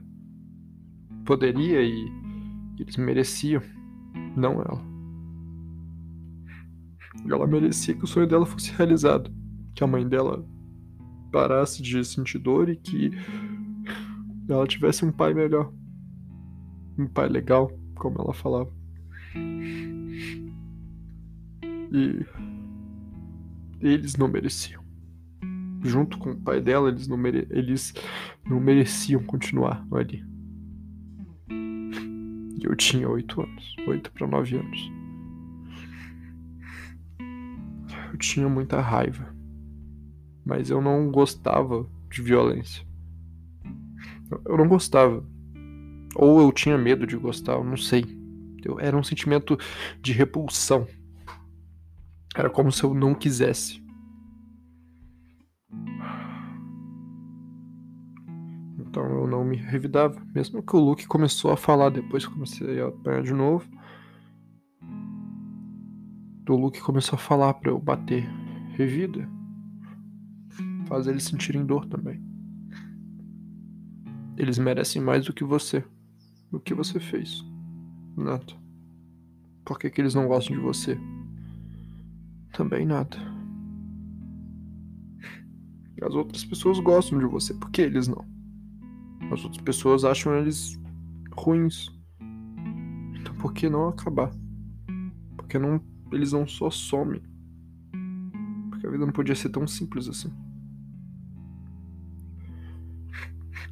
Poderia 1.23 1.83
e 1.83 2.11
eles 2.79 2.97
mereciam, 2.97 3.61
não 4.35 4.53
ela. 4.53 4.81
Ela 7.29 7.45
merecia 7.45 7.93
que 7.93 8.03
o 8.03 8.07
sonho 8.07 8.25
dela 8.25 8.47
fosse 8.47 8.71
realizado, 8.71 9.31
que 9.75 9.83
a 9.83 9.87
mãe 9.87 10.07
dela 10.07 10.43
parasse 11.31 11.83
de 11.83 12.03
sentir 12.03 12.39
dor 12.39 12.67
e 12.69 12.75
que 12.75 13.11
ela 14.49 14.65
tivesse 14.65 15.05
um 15.05 15.11
pai 15.11 15.35
melhor. 15.35 15.71
Um 16.97 17.07
pai 17.07 17.27
legal, 17.29 17.71
como 17.95 18.21
ela 18.21 18.33
falava. 18.33 18.71
E 21.91 22.25
eles 23.81 24.15
não 24.15 24.27
mereciam. 24.27 24.81
Junto 25.83 26.17
com 26.19 26.31
o 26.31 26.37
pai 26.37 26.61
dela, 26.61 26.89
eles 26.89 27.07
não, 27.07 27.17
mere... 27.17 27.47
eles 27.49 27.93
não 28.45 28.59
mereciam 28.59 29.23
continuar 29.23 29.85
ali. 29.91 30.23
E 31.49 32.63
eu 32.63 32.75
tinha 32.75 33.09
oito 33.09 33.41
anos, 33.41 33.75
oito 33.87 34.11
para 34.11 34.27
nove 34.27 34.55
anos. 34.55 34.91
Eu 38.11 38.17
tinha 38.17 38.47
muita 38.47 38.79
raiva, 38.79 39.35
mas 40.45 40.69
eu 40.69 40.79
não 40.81 41.09
gostava 41.09 41.89
de 42.09 42.21
violência. 42.21 42.85
Eu 44.45 44.57
não 44.57 44.67
gostava. 44.67 45.25
Ou 46.15 46.41
eu 46.41 46.51
tinha 46.51 46.77
medo 46.77 47.07
de 47.07 47.15
gostar, 47.15 47.53
eu 47.53 47.63
não 47.63 47.77
sei. 47.77 48.05
Eu, 48.63 48.79
era 48.79 48.97
um 48.97 49.03
sentimento 49.03 49.57
de 50.01 50.11
repulsão. 50.11 50.87
Era 52.35 52.49
como 52.49 52.71
se 52.71 52.83
eu 52.83 52.93
não 52.93 53.13
quisesse. 53.13 53.81
Então 58.79 59.03
eu 59.03 59.27
não 59.27 59.43
me 59.43 59.55
revidava. 59.55 60.21
Mesmo 60.33 60.61
que 60.61 60.75
o 60.75 60.79
Luke 60.79 61.07
começou 61.07 61.51
a 61.51 61.57
falar 61.57 61.89
depois 61.89 62.25
comecei 62.25 62.81
a 62.81 62.87
apanhar 62.87 63.23
de 63.23 63.33
novo. 63.33 63.65
O 66.49 66.55
Luke 66.55 66.81
começou 66.81 67.15
a 67.15 67.19
falar 67.19 67.53
para 67.53 67.71
eu 67.71 67.79
bater. 67.79 68.27
Revida. 68.73 69.27
Faz 70.87 71.07
eles 71.07 71.23
sentirem 71.23 71.65
dor 71.65 71.85
também. 71.85 72.21
Eles 74.37 74.57
merecem 74.57 75.01
mais 75.01 75.25
do 75.25 75.33
que 75.33 75.43
você. 75.43 75.83
O 76.51 76.59
que 76.59 76.73
você 76.73 76.99
fez? 76.99 77.43
Nada. 78.17 78.53
Por 79.63 79.79
que, 79.79 79.89
que 79.89 80.01
eles 80.01 80.13
não 80.13 80.27
gostam 80.27 80.55
de 80.55 80.61
você? 80.61 80.99
Também 82.51 82.85
nada. 82.85 83.17
As 86.01 86.13
outras 86.15 86.43
pessoas 86.43 86.79
gostam 86.79 87.19
de 87.19 87.25
você, 87.25 87.53
por 87.53 87.69
que 87.69 87.81
eles 87.81 88.07
não? 88.07 88.25
As 89.31 89.43
outras 89.43 89.61
pessoas 89.63 90.03
acham 90.03 90.35
eles 90.35 90.77
ruins. 91.31 91.89
Então 93.19 93.33
por 93.35 93.53
que 93.53 93.69
não 93.69 93.87
acabar? 93.87 94.31
Porque 95.37 95.59
não, 95.59 95.79
eles 96.11 96.33
não 96.33 96.47
só 96.47 96.69
somem. 96.69 97.21
Porque 98.71 98.87
a 98.87 98.89
vida 98.89 99.05
não 99.05 99.13
podia 99.13 99.35
ser 99.35 99.49
tão 99.49 99.67
simples 99.67 100.09
assim. 100.09 100.33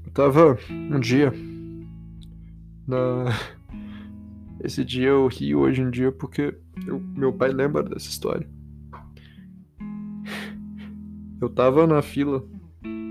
Eu 0.06 0.12
tava 0.12 0.58
um 0.70 1.00
dia 1.00 1.34
na. 2.90 3.26
Esse 4.62 4.84
dia 4.84 5.08
eu 5.08 5.28
rio 5.28 5.60
hoje 5.60 5.82
em 5.82 5.90
dia 5.90 6.12
porque 6.12 6.54
eu, 6.86 7.00
meu 7.00 7.32
pai 7.32 7.50
lembra 7.50 7.84
dessa 7.84 8.10
história. 8.10 8.50
Eu 11.40 11.48
tava 11.48 11.88
na 11.88 12.02
fila 12.02 12.44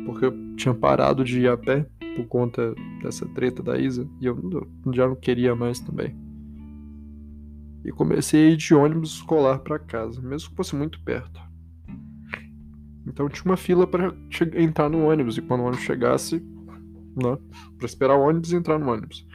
porque 0.05 0.27
eu 0.27 0.57
tinha 0.57 0.75
parado 0.75 1.25
de 1.25 1.41
ir 1.41 1.49
a 1.49 1.57
pé 1.57 1.87
por 2.15 2.27
conta 2.27 2.75
dessa 3.03 3.27
treta 3.29 3.63
da 3.63 3.79
Isa 3.79 4.07
e 4.21 4.27
eu 4.27 4.37
já 4.93 5.09
não 5.09 5.17
queria 5.17 5.55
mais 5.55 5.81
também. 5.81 6.15
E 7.85 7.91
comecei 7.91 8.49
a 8.49 8.51
ir 8.51 8.57
de 8.57 8.75
ônibus 8.75 9.15
escolar 9.15 9.61
para 9.61 9.79
casa, 9.79 10.21
mesmo 10.21 10.51
que 10.51 10.57
fosse 10.57 10.77
muito 10.77 11.01
perto. 11.03 11.41
Então 13.07 13.29
tinha 13.29 13.45
uma 13.45 13.57
fila 13.57 13.87
para 13.87 14.15
entrar 14.57 14.89
no 14.91 15.07
ônibus 15.07 15.39
e 15.39 15.43
quando 15.43 15.61
o 15.61 15.65
ônibus 15.65 15.85
chegasse, 15.85 16.37
né, 17.17 17.39
para 17.77 17.87
esperar 17.87 18.17
o 18.17 18.29
ônibus 18.29 18.53
e 18.53 18.57
entrar 18.57 18.79
no 18.79 18.91
ônibus. 18.91 19.27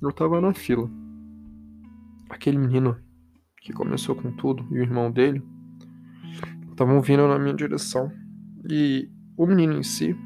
Eu 0.00 0.12
tava 0.12 0.40
na 0.40 0.54
fila. 0.54 0.90
Aquele 2.30 2.56
menino 2.56 2.96
que 3.60 3.72
começou 3.72 4.14
com 4.14 4.32
tudo 4.32 4.66
e 4.70 4.78
o 4.78 4.82
irmão 4.82 5.10
dele 5.10 5.42
estavam 6.70 7.00
vindo 7.02 7.28
na 7.28 7.38
minha 7.38 7.54
direção. 7.54 8.10
E 8.68 9.10
o 9.36 9.46
menino 9.46 9.74
em 9.74 9.82
si 9.82 10.16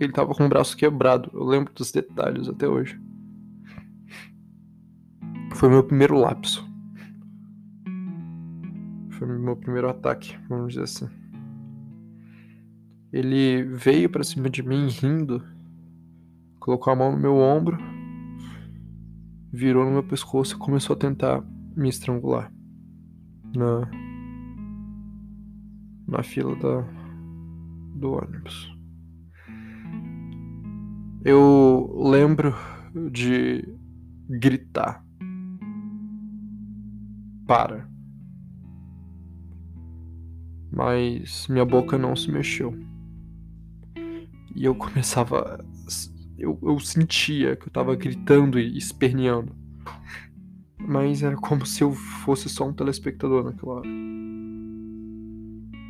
ele 0.00 0.12
tava 0.12 0.34
com 0.34 0.44
o 0.44 0.48
braço 0.48 0.76
quebrado. 0.76 1.30
Eu 1.32 1.44
lembro 1.44 1.72
dos 1.72 1.90
detalhes 1.90 2.48
até 2.48 2.68
hoje. 2.68 3.00
Foi 5.54 5.68
meu 5.68 5.84
primeiro 5.84 6.18
lapso. 6.18 6.66
Foi 9.10 9.26
meu 9.26 9.56
primeiro 9.56 9.88
ataque, 9.88 10.36
vamos 10.48 10.74
dizer 10.74 10.84
assim. 10.84 11.08
Ele 13.12 13.62
veio 13.62 14.10
para 14.10 14.24
cima 14.24 14.48
de 14.48 14.62
mim 14.62 14.88
rindo, 14.88 15.42
colocou 16.58 16.92
a 16.92 16.96
mão 16.96 17.12
no 17.12 17.18
meu 17.18 17.36
ombro, 17.36 17.78
virou 19.52 19.84
no 19.84 19.90
meu 19.90 20.02
pescoço 20.02 20.54
e 20.54 20.58
começou 20.58 20.94
a 20.94 20.98
tentar 20.98 21.44
me 21.76 21.88
estrangular 21.88 22.52
na 23.54 23.90
na 26.08 26.22
fila 26.22 26.56
da 26.56 27.02
do 27.94 28.12
ônibus. 28.12 28.72
Eu 31.24 31.94
lembro 32.02 32.52
de 33.12 33.64
gritar. 34.28 35.04
Para. 37.46 37.88
Mas 40.70 41.46
minha 41.48 41.64
boca 41.64 41.96
não 41.96 42.16
se 42.16 42.30
mexeu. 42.30 42.76
E 44.56 44.64
eu 44.64 44.74
começava. 44.74 45.64
Eu, 46.42 46.58
eu 46.60 46.76
sentia 46.80 47.54
que 47.54 47.68
eu 47.68 47.72
tava 47.72 47.94
gritando 47.94 48.58
e 48.58 48.76
esperneando. 48.76 49.54
Mas 50.76 51.22
era 51.22 51.36
como 51.36 51.64
se 51.64 51.84
eu 51.84 51.92
fosse 51.92 52.48
só 52.48 52.66
um 52.66 52.72
telespectador 52.72 53.44
naquela 53.44 53.74
hora. 53.74 53.88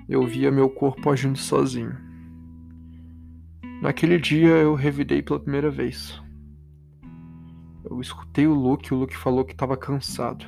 Eu 0.07 0.27
via 0.27 0.53
meu 0.53 0.69
corpo 0.69 1.09
agindo 1.09 1.39
sozinho. 1.39 1.97
Naquele 3.81 4.19
dia 4.19 4.51
eu 4.51 4.75
revidei 4.75 5.23
pela 5.23 5.41
primeira 5.41 5.71
vez. 5.71 6.23
Eu 7.83 7.99
escutei 8.03 8.47
o 8.47 8.53
Luke, 8.53 8.93
o 8.93 8.99
Luke 8.99 9.17
falou 9.17 9.47
que 9.47 9.53
estava 9.55 9.75
cansado, 9.75 10.45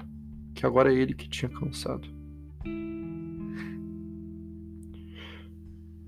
que 0.54 0.66
agora 0.66 0.92
é 0.92 0.96
ele 0.98 1.14
que 1.14 1.30
tinha 1.30 1.48
cansado. 1.48 2.06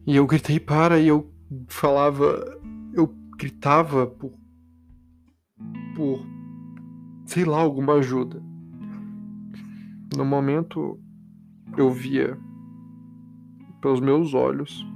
E 0.07 0.15
eu 0.15 0.27
gritei 0.27 0.61
para 0.61 1.01
e 1.01 1.09
eu 1.09 1.33
falava, 1.67 2.61
gritava 3.37 4.07
por 4.07 4.33
por 5.94 6.20
sei 7.25 7.44
lá, 7.44 7.59
alguma 7.59 7.94
ajuda. 7.94 8.42
No 10.16 10.25
momento 10.25 11.01
eu 11.77 11.90
via 11.90 12.38
pelos 13.81 14.01
meus 14.01 14.35
olhos 14.35 14.87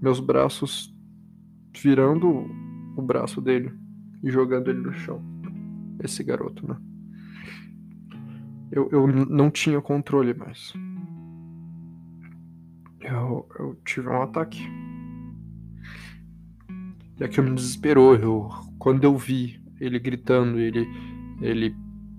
meus 0.00 0.20
braços 0.20 0.94
virando 1.74 2.28
o 2.96 3.02
braço 3.02 3.40
dele 3.40 3.72
e 4.22 4.30
jogando 4.30 4.68
ele 4.68 4.80
no 4.80 4.92
chão. 4.92 5.22
Esse 6.02 6.22
garoto, 6.22 6.66
né? 6.66 6.76
Eu, 8.70 8.88
eu 8.90 9.06
não 9.06 9.50
tinha 9.50 9.80
controle 9.80 10.34
mais. 10.34 10.72
Eu, 13.00 13.48
eu 13.58 13.78
tive 13.84 14.08
um 14.08 14.22
ataque. 14.22 14.60
E 17.18 17.24
aquilo 17.24 17.48
me 17.48 17.54
desesperou. 17.54 18.14
Eu, 18.14 18.50
quando 18.78 19.04
eu 19.04 19.16
vi 19.16 19.60
ele 19.80 19.98
gritando, 19.98 20.58
ele, 20.58 20.86
ele 21.40 21.74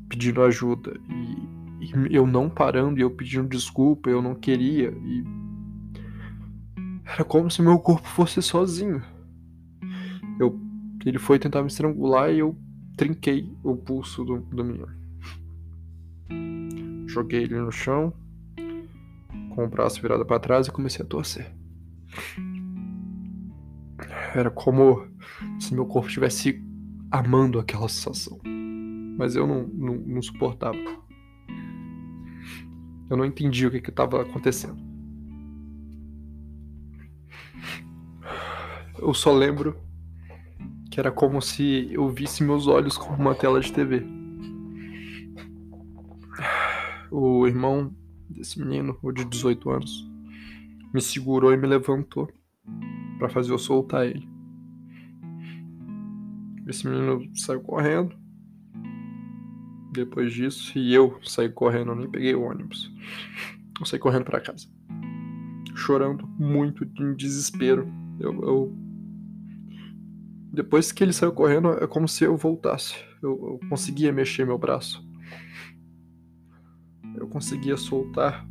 pedindo 0.09 0.41
ajuda 0.41 0.99
e, 1.09 1.87
e 2.09 2.15
eu 2.15 2.25
não 2.25 2.49
parando 2.49 2.99
e 2.99 3.01
eu 3.01 3.11
pedindo 3.11 3.47
desculpa, 3.47 4.09
eu 4.09 4.21
não 4.21 4.35
queria 4.35 4.89
e 4.89 5.23
era 7.05 7.23
como 7.23 7.49
se 7.49 7.61
meu 7.61 7.79
corpo 7.79 8.07
fosse 8.07 8.41
sozinho. 8.41 9.01
Eu, 10.39 10.59
ele 11.05 11.17
foi 11.17 11.39
tentar 11.39 11.61
me 11.61 11.67
estrangular 11.67 12.31
e 12.31 12.39
eu 12.39 12.55
trinquei 12.97 13.49
o 13.63 13.75
pulso 13.75 14.25
do, 14.25 14.39
do 14.39 14.63
menino. 14.63 14.87
Joguei 17.07 17.43
ele 17.43 17.57
no 17.57 17.71
chão, 17.71 18.13
com 19.55 19.63
o 19.63 19.69
braço 19.69 20.01
virado 20.01 20.25
para 20.25 20.39
trás 20.39 20.67
e 20.67 20.71
comecei 20.71 21.03
a 21.03 21.07
torcer. 21.07 21.51
Era 24.35 24.49
como 24.49 25.07
se 25.59 25.73
meu 25.73 25.85
corpo 25.85 26.07
estivesse 26.07 26.63
amando 27.11 27.59
aquela 27.59 27.87
sensação. 27.87 28.39
Mas 29.17 29.35
eu 29.35 29.47
não, 29.47 29.63
não, 29.67 29.95
não 29.95 30.21
suportava. 30.21 30.77
Eu 33.09 33.15
não 33.15 33.25
entendi 33.25 33.65
o 33.65 33.71
que 33.71 33.77
estava 33.89 34.21
acontecendo. 34.21 34.77
Eu 38.99 39.13
só 39.13 39.31
lembro 39.31 39.77
que 40.91 40.99
era 40.99 41.11
como 41.11 41.41
se 41.41 41.87
eu 41.91 42.09
visse 42.09 42.43
meus 42.43 42.67
olhos 42.67 42.97
como 42.97 43.15
uma 43.17 43.35
tela 43.35 43.59
de 43.61 43.71
TV. 43.71 44.05
O 47.09 47.47
irmão 47.47 47.95
desse 48.29 48.59
menino, 48.59 48.97
o 49.01 49.11
de 49.11 49.23
18 49.23 49.69
anos, 49.69 50.09
me 50.93 51.01
segurou 51.01 51.53
e 51.53 51.57
me 51.57 51.67
levantou 51.67 52.29
para 53.17 53.29
fazer 53.29 53.51
eu 53.51 53.59
soltar 53.59 54.05
ele. 54.05 54.27
Esse 56.67 56.87
menino 56.87 57.23
saiu 57.35 57.61
correndo. 57.61 58.15
Depois 59.91 60.33
disso, 60.33 60.77
e 60.77 60.93
eu 60.93 61.17
saí 61.23 61.49
correndo, 61.49 61.91
eu 61.91 61.95
nem 61.95 62.09
peguei 62.09 62.35
o 62.35 62.43
ônibus. 62.43 62.93
Eu 63.79 63.85
saí 63.85 63.97
correndo 63.97 64.25
para 64.25 64.41
casa. 64.41 64.67
Chorando 65.73 66.27
muito, 66.27 66.83
em 66.99 67.15
desespero. 67.15 67.91
Eu, 68.19 68.33
eu, 68.43 68.77
Depois 70.51 70.91
que 70.91 71.03
ele 71.03 71.13
saiu 71.13 71.31
correndo, 71.31 71.69
é 71.69 71.87
como 71.87 72.07
se 72.07 72.23
eu 72.25 72.35
voltasse. 72.35 72.95
Eu, 73.21 73.59
eu 73.61 73.69
conseguia 73.69 74.11
mexer 74.11 74.45
meu 74.45 74.57
braço. 74.57 75.07
Eu 77.15 77.27
conseguia 77.27 77.77
soltar. 77.77 78.47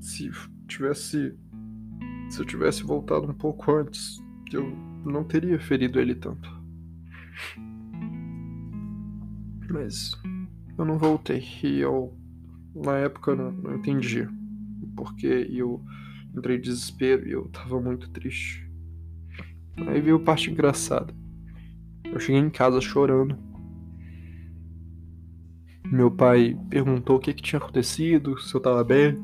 Se 0.00 0.30
tivesse. 0.68 1.36
Se 2.28 2.40
eu 2.40 2.44
tivesse 2.44 2.82
voltado 2.82 3.28
um 3.28 3.34
pouco 3.34 3.72
antes, 3.72 4.22
eu 4.52 4.70
não 5.04 5.24
teria 5.24 5.58
ferido 5.58 6.00
ele 6.00 6.14
tanto. 6.14 6.48
Mas 9.70 10.12
eu 10.76 10.84
não 10.84 10.98
voltei 10.98 11.44
e 11.62 11.80
eu 11.80 12.16
na 12.74 12.96
época 12.96 13.34
não, 13.34 13.50
não 13.50 13.74
entendi 13.74 14.28
porque 14.98 15.48
eu 15.50 15.80
entrei 16.36 16.56
em 16.56 16.60
desespero 16.60 17.26
e 17.28 17.32
eu 17.32 17.48
tava 17.48 17.80
muito 17.80 18.10
triste. 18.10 18.68
Aí 19.86 20.00
veio 20.00 20.16
a 20.16 20.20
parte 20.20 20.50
engraçada. 20.50 21.14
Eu 22.04 22.18
cheguei 22.18 22.40
em 22.40 22.50
casa 22.50 22.80
chorando. 22.80 23.38
Meu 25.86 26.10
pai 26.10 26.58
perguntou 26.68 27.16
o 27.16 27.20
que, 27.20 27.32
que 27.32 27.42
tinha 27.42 27.58
acontecido, 27.58 28.38
se 28.40 28.52
eu 28.54 28.60
tava 28.60 28.82
bem. 28.82 29.16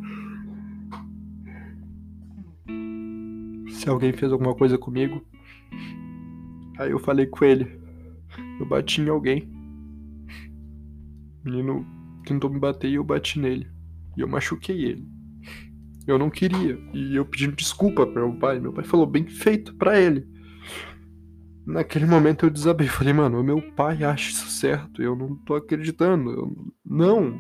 Se 3.85 3.91
alguém 3.91 4.15
fez 4.15 4.33
alguma 4.33 4.55
coisa 4.55 4.79
comigo. 4.79 5.23
Aí 6.79 6.91
eu 6.91 6.99
falei 6.99 7.27
com 7.27 7.45
ele. 7.45 7.79
Eu 8.59 8.65
bati 8.65 9.03
em 9.03 9.11
alguém. 9.11 9.43
O 11.43 11.51
menino 11.51 11.87
tentou 12.25 12.49
me 12.49 12.59
bater 12.59 12.89
e 12.89 12.95
eu 12.95 13.05
bati 13.05 13.39
nele. 13.39 13.69
E 14.17 14.23
eu 14.23 14.27
machuquei 14.27 14.87
ele. 14.87 15.07
Eu 16.07 16.19
não 16.19 16.31
queria. 16.31 16.79
E 16.95 17.15
eu 17.15 17.27
pedi 17.27 17.47
desculpa 17.49 18.07
para 18.07 18.27
meu 18.27 18.39
pai. 18.39 18.59
Meu 18.59 18.73
pai 18.73 18.85
falou 18.85 19.07
bem 19.07 19.27
feito 19.27 19.75
para 19.75 20.01
ele. 20.01 20.27
Naquele 21.67 22.07
momento 22.07 22.47
eu 22.47 22.51
desabei. 22.51 22.89
Falei, 22.89 23.13
mano, 23.13 23.45
meu 23.45 23.61
pai 23.73 24.03
acha 24.03 24.31
isso 24.31 24.49
certo. 24.49 25.03
Eu 25.03 25.15
não 25.15 25.37
tô 25.37 25.57
acreditando. 25.57 26.31
Eu... 26.31 26.73
Não. 26.87 27.39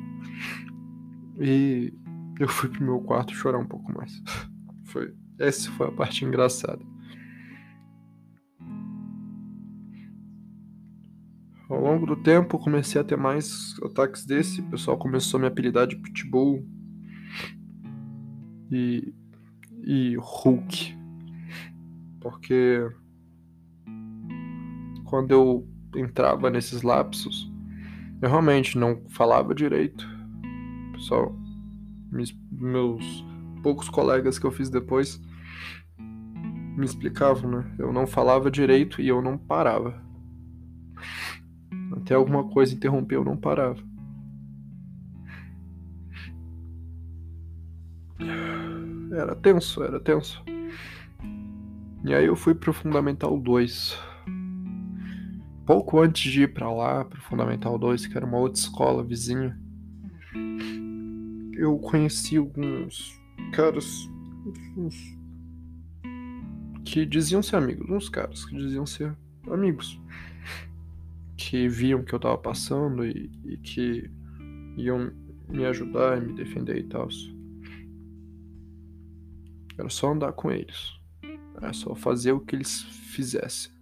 E 1.41 1.91
eu 2.39 2.49
fui 2.49 2.69
pro 2.69 2.85
meu 2.85 3.01
quarto 3.01 3.35
chorar 3.35 3.59
um 3.61 3.67
pouco 3.67 3.91
mais. 3.95 4.13
Foi. 4.85 5.24
Essa 5.39 5.71
foi 5.73 5.89
a 5.89 5.93
parte 5.93 6.25
engraçada. 6.25 6.81
Ao 11.69 11.81
longo 11.81 12.07
do 12.07 12.15
tempo, 12.15 12.59
comecei 12.59 13.01
a 13.01 13.05
ter 13.05 13.17
mais 13.17 13.75
ataques 13.83 14.25
desse. 14.25 14.61
O 14.61 14.71
pessoal 14.71 14.97
começou 14.97 15.39
a 15.39 15.41
me 15.41 15.47
apelidar 15.49 15.87
de 15.87 15.97
Pitbull 15.97 16.65
e, 18.71 19.15
e 19.83 20.17
Hulk. 20.19 20.97
Porque 22.21 22.87
quando 25.05 25.31
eu 25.33 25.69
entrava 25.97 26.51
nesses 26.51 26.83
lapsos, 26.83 27.51
eu 28.21 28.29
realmente 28.29 28.79
não 28.79 29.03
falava 29.09 29.55
direito. 29.55 30.07
O 30.91 30.93
pessoal, 30.93 31.37
meus 32.53 33.25
poucos 33.65 33.89
colegas 33.89 34.39
que 34.39 34.45
eu 34.45 34.53
fiz 34.53 34.69
depois 34.69 35.19
me 35.99 36.85
explicavam, 36.85 37.51
né? 37.51 37.75
Eu 37.79 37.95
não 37.95 38.07
falava 38.07 38.51
direito 38.51 39.01
e 39.01 39.09
eu 39.09 39.23
não 39.23 39.39
parava. 39.39 40.05
Até 41.97 42.15
alguma 42.15 42.45
coisa 42.51 42.75
interrompeu, 42.75 43.23
eu 43.23 43.25
não 43.25 43.39
parava. 43.39 43.83
Era 49.13 49.35
tenso, 49.35 49.83
era 49.83 49.99
tenso. 49.99 50.45
E 52.05 52.13
aí 52.13 52.27
eu 52.27 52.37
fui 52.37 52.55
pro 52.55 52.75
Fundamental 52.75 53.41
2. 53.41 53.99
Pouco 55.65 56.01
antes 56.01 56.31
de 56.31 56.43
ir 56.43 56.53
para 56.53 56.71
lá, 56.71 57.05
pro 57.07 57.23
Fundamental 57.23 57.79
2, 57.79 58.09
que 58.09 58.17
era 58.17 58.27
uma 58.27 58.37
outra 58.37 58.61
escola 58.61 59.03
vizinha, 59.03 59.59
eu 61.57 61.79
conheci 61.79 62.37
alguns 62.37 63.24
caras 63.55 64.09
que 66.85 67.07
diziam 67.07 67.43
ser 67.43 67.57
amigos, 67.57 67.89
uns 67.89 68.09
caras 68.09 68.45
que 68.45 68.57
diziam 68.57 68.85
ser 68.85 69.17
amigos 69.51 70.01
que 71.37 71.69
viam 71.69 72.03
que 72.03 72.13
eu 72.13 72.19
tava 72.19 72.39
passando 72.39 73.05
e, 73.07 73.31
e 73.45 73.57
que 73.59 74.11
iam 74.77 75.13
me 75.49 75.65
ajudar 75.67 76.19
e 76.19 76.27
me 76.27 76.33
defender 76.33 76.79
e 76.79 76.85
tal. 76.85 77.09
Era 79.79 79.89
só 79.89 80.13
andar 80.13 80.33
com 80.33 80.51
eles. 80.51 80.93
Era 81.57 81.73
só 81.73 81.95
fazer 81.95 82.33
o 82.33 82.41
que 82.41 82.57
eles 82.57 82.83
fizessem. 82.83 83.73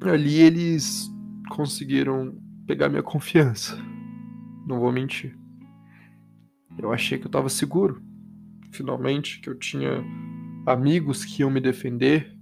Ali 0.00 0.40
eles 0.40 1.08
conseguiram 1.50 2.36
pegar 2.66 2.88
minha 2.88 3.02
confiança. 3.02 3.76
Não 4.66 4.80
vou 4.80 4.90
mentir. 4.90 5.37
Eu 6.78 6.92
achei 6.92 7.18
que 7.18 7.26
eu 7.26 7.30
tava 7.30 7.48
seguro. 7.48 8.02
Finalmente, 8.70 9.40
que 9.40 9.48
eu 9.48 9.58
tinha 9.58 10.04
amigos 10.66 11.24
que 11.24 11.42
iam 11.42 11.50
me 11.50 11.60
defender 11.60 12.36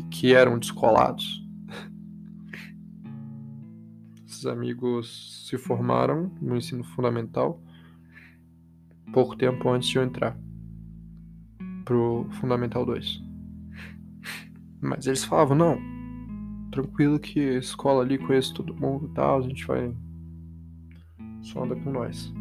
e 0.00 0.04
que 0.04 0.34
eram 0.34 0.58
descolados. 0.58 1.44
Esses 4.26 4.46
amigos 4.46 5.46
se 5.48 5.56
formaram 5.56 6.30
no 6.40 6.56
ensino 6.56 6.84
fundamental 6.84 7.62
pouco 9.12 9.36
tempo 9.36 9.68
antes 9.70 9.88
de 9.88 9.98
eu 9.98 10.02
entrar 10.02 10.36
pro 11.84 12.26
Fundamental 12.32 12.84
2. 12.84 13.22
Mas 14.80 15.06
eles 15.06 15.24
falavam, 15.24 15.56
não, 15.56 15.78
tranquilo 16.70 17.18
que 17.18 17.40
escola 17.40 18.02
ali 18.02 18.18
conhece 18.18 18.52
todo 18.52 18.74
mundo 18.74 19.08
e 19.10 19.14
tal, 19.14 19.38
a 19.38 19.42
gente 19.42 19.66
vai. 19.66 19.94
Só 21.40 21.64
anda 21.64 21.74
com 21.76 21.90
nós. 21.90 22.32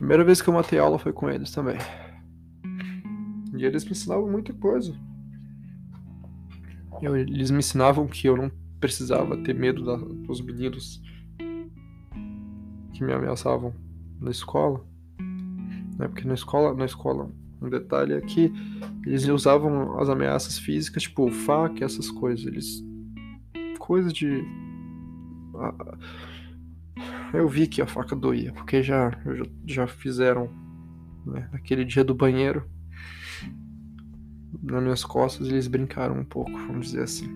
Primeira 0.00 0.24
vez 0.24 0.40
que 0.40 0.48
eu 0.48 0.54
matei 0.54 0.78
aula 0.78 0.98
foi 0.98 1.12
com 1.12 1.28
eles 1.28 1.52
também. 1.52 1.76
E 3.54 3.66
eles 3.66 3.84
me 3.84 3.90
ensinavam 3.90 4.30
muita 4.30 4.50
coisa. 4.54 4.98
Eu, 7.02 7.14
eles 7.14 7.50
me 7.50 7.58
ensinavam 7.58 8.06
que 8.06 8.26
eu 8.26 8.34
não 8.34 8.50
precisava 8.80 9.36
ter 9.36 9.54
medo 9.54 9.84
da, 9.84 9.96
dos 9.96 10.40
meninos 10.40 11.02
que 12.94 13.04
me 13.04 13.12
ameaçavam 13.12 13.74
na 14.18 14.30
escola. 14.30 14.82
Né? 15.98 16.08
Porque 16.08 16.26
na 16.26 16.32
escola, 16.32 16.74
na 16.74 16.86
escola, 16.86 17.30
um 17.60 17.68
detalhe 17.68 18.14
é 18.14 18.22
que 18.22 18.50
eles 19.04 19.28
usavam 19.28 20.00
as 20.00 20.08
ameaças 20.08 20.58
físicas, 20.58 21.02
tipo 21.02 21.30
faca, 21.30 21.84
essas 21.84 22.10
coisas. 22.10 22.46
Eles. 22.46 22.82
Coisa 23.78 24.10
de. 24.10 24.42
Eu 27.32 27.48
vi 27.48 27.66
que 27.66 27.80
a 27.80 27.86
faca 27.86 28.16
doía, 28.16 28.52
porque 28.52 28.82
já, 28.82 29.10
já, 29.10 29.44
já 29.66 29.86
fizeram 29.86 30.50
né, 31.24 31.48
naquele 31.52 31.84
dia 31.84 32.02
do 32.02 32.14
banheiro 32.14 32.64
nas 34.62 34.82
minhas 34.82 35.04
costas 35.04 35.48
eles 35.48 35.66
brincaram 35.66 36.18
um 36.18 36.24
pouco, 36.24 36.50
vamos 36.50 36.86
dizer 36.86 37.02
assim. 37.02 37.28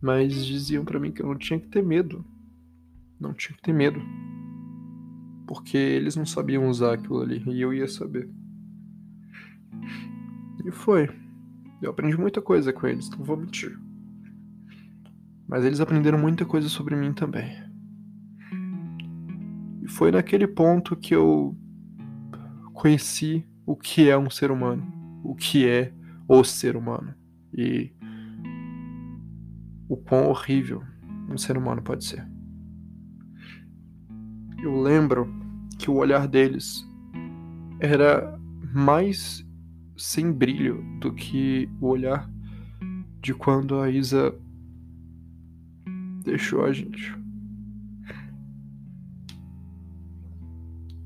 Mas 0.00 0.44
diziam 0.44 0.84
para 0.84 1.00
mim 1.00 1.10
que 1.10 1.22
eu 1.22 1.26
não 1.26 1.36
tinha 1.36 1.58
que 1.58 1.68
ter 1.68 1.82
medo. 1.82 2.24
Não 3.18 3.32
tinha 3.32 3.56
que 3.56 3.62
ter 3.62 3.72
medo. 3.72 4.00
Porque 5.46 5.76
eles 5.76 6.16
não 6.16 6.26
sabiam 6.26 6.68
usar 6.68 6.94
aquilo 6.94 7.20
ali 7.20 7.42
e 7.46 7.60
eu 7.60 7.72
ia 7.72 7.88
saber. 7.88 8.28
E 10.64 10.70
foi. 10.70 11.08
Eu 11.80 11.90
aprendi 11.90 12.16
muita 12.16 12.42
coisa 12.42 12.72
com 12.72 12.86
eles, 12.86 13.08
não 13.10 13.24
vou 13.24 13.36
mentir. 13.36 13.78
Mas 15.48 15.64
eles 15.64 15.80
aprenderam 15.80 16.18
muita 16.18 16.44
coisa 16.44 16.68
sobre 16.68 16.96
mim 16.96 17.12
também. 17.12 17.52
E 19.82 19.88
foi 19.88 20.10
naquele 20.10 20.46
ponto 20.46 20.96
que 20.96 21.14
eu 21.14 21.56
conheci 22.74 23.46
o 23.64 23.76
que 23.76 24.08
é 24.08 24.18
um 24.18 24.28
ser 24.28 24.50
humano, 24.50 24.84
o 25.22 25.34
que 25.34 25.68
é 25.68 25.92
o 26.28 26.42
ser 26.42 26.76
humano. 26.76 27.14
E 27.52 27.92
o 29.88 29.96
quão 29.96 30.28
horrível 30.28 30.82
um 31.30 31.38
ser 31.38 31.56
humano 31.56 31.82
pode 31.82 32.04
ser. 32.04 32.26
Eu 34.62 34.80
lembro 34.80 35.32
que 35.78 35.90
o 35.90 35.94
olhar 35.94 36.26
deles 36.26 36.84
era 37.80 38.38
mais 38.74 39.46
sem 39.96 40.32
brilho 40.32 40.84
do 41.00 41.12
que 41.12 41.68
o 41.80 41.86
olhar 41.86 42.28
de 43.22 43.34
quando 43.34 43.80
a 43.80 43.90
Isa 43.90 44.34
deixou 46.26 46.64
a 46.64 46.72
gente. 46.72 47.16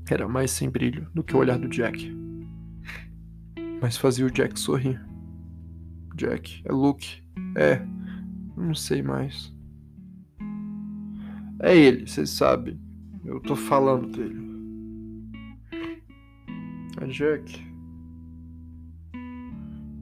Era 0.09 0.27
mais 0.27 0.51
sem 0.51 0.69
brilho 0.69 1.09
do 1.13 1.23
que 1.23 1.35
o 1.35 1.39
olhar 1.39 1.57
do 1.57 1.69
Jack. 1.69 2.11
Mas 3.81 3.95
fazia 3.95 4.25
o 4.25 4.31
Jack 4.31 4.59
sorrir. 4.59 4.99
Jack, 6.15 6.61
é 6.65 6.71
Luke. 6.71 7.23
É, 7.55 7.81
não 8.57 8.73
sei 8.73 9.01
mais. 9.01 9.55
É 11.61 11.77
ele, 11.77 12.07
vocês 12.07 12.31
sabem. 12.31 12.79
Eu 13.23 13.39
tô 13.39 13.55
falando 13.55 14.11
dele. 14.11 14.41
É 16.99 17.07
Jack. 17.07 17.71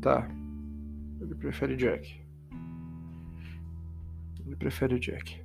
Tá. 0.02 0.28
Ele 1.22 1.36
prefere 1.36 1.76
Jack. 1.76 2.20
Prefere 4.60 5.00
Jack. 5.00 5.42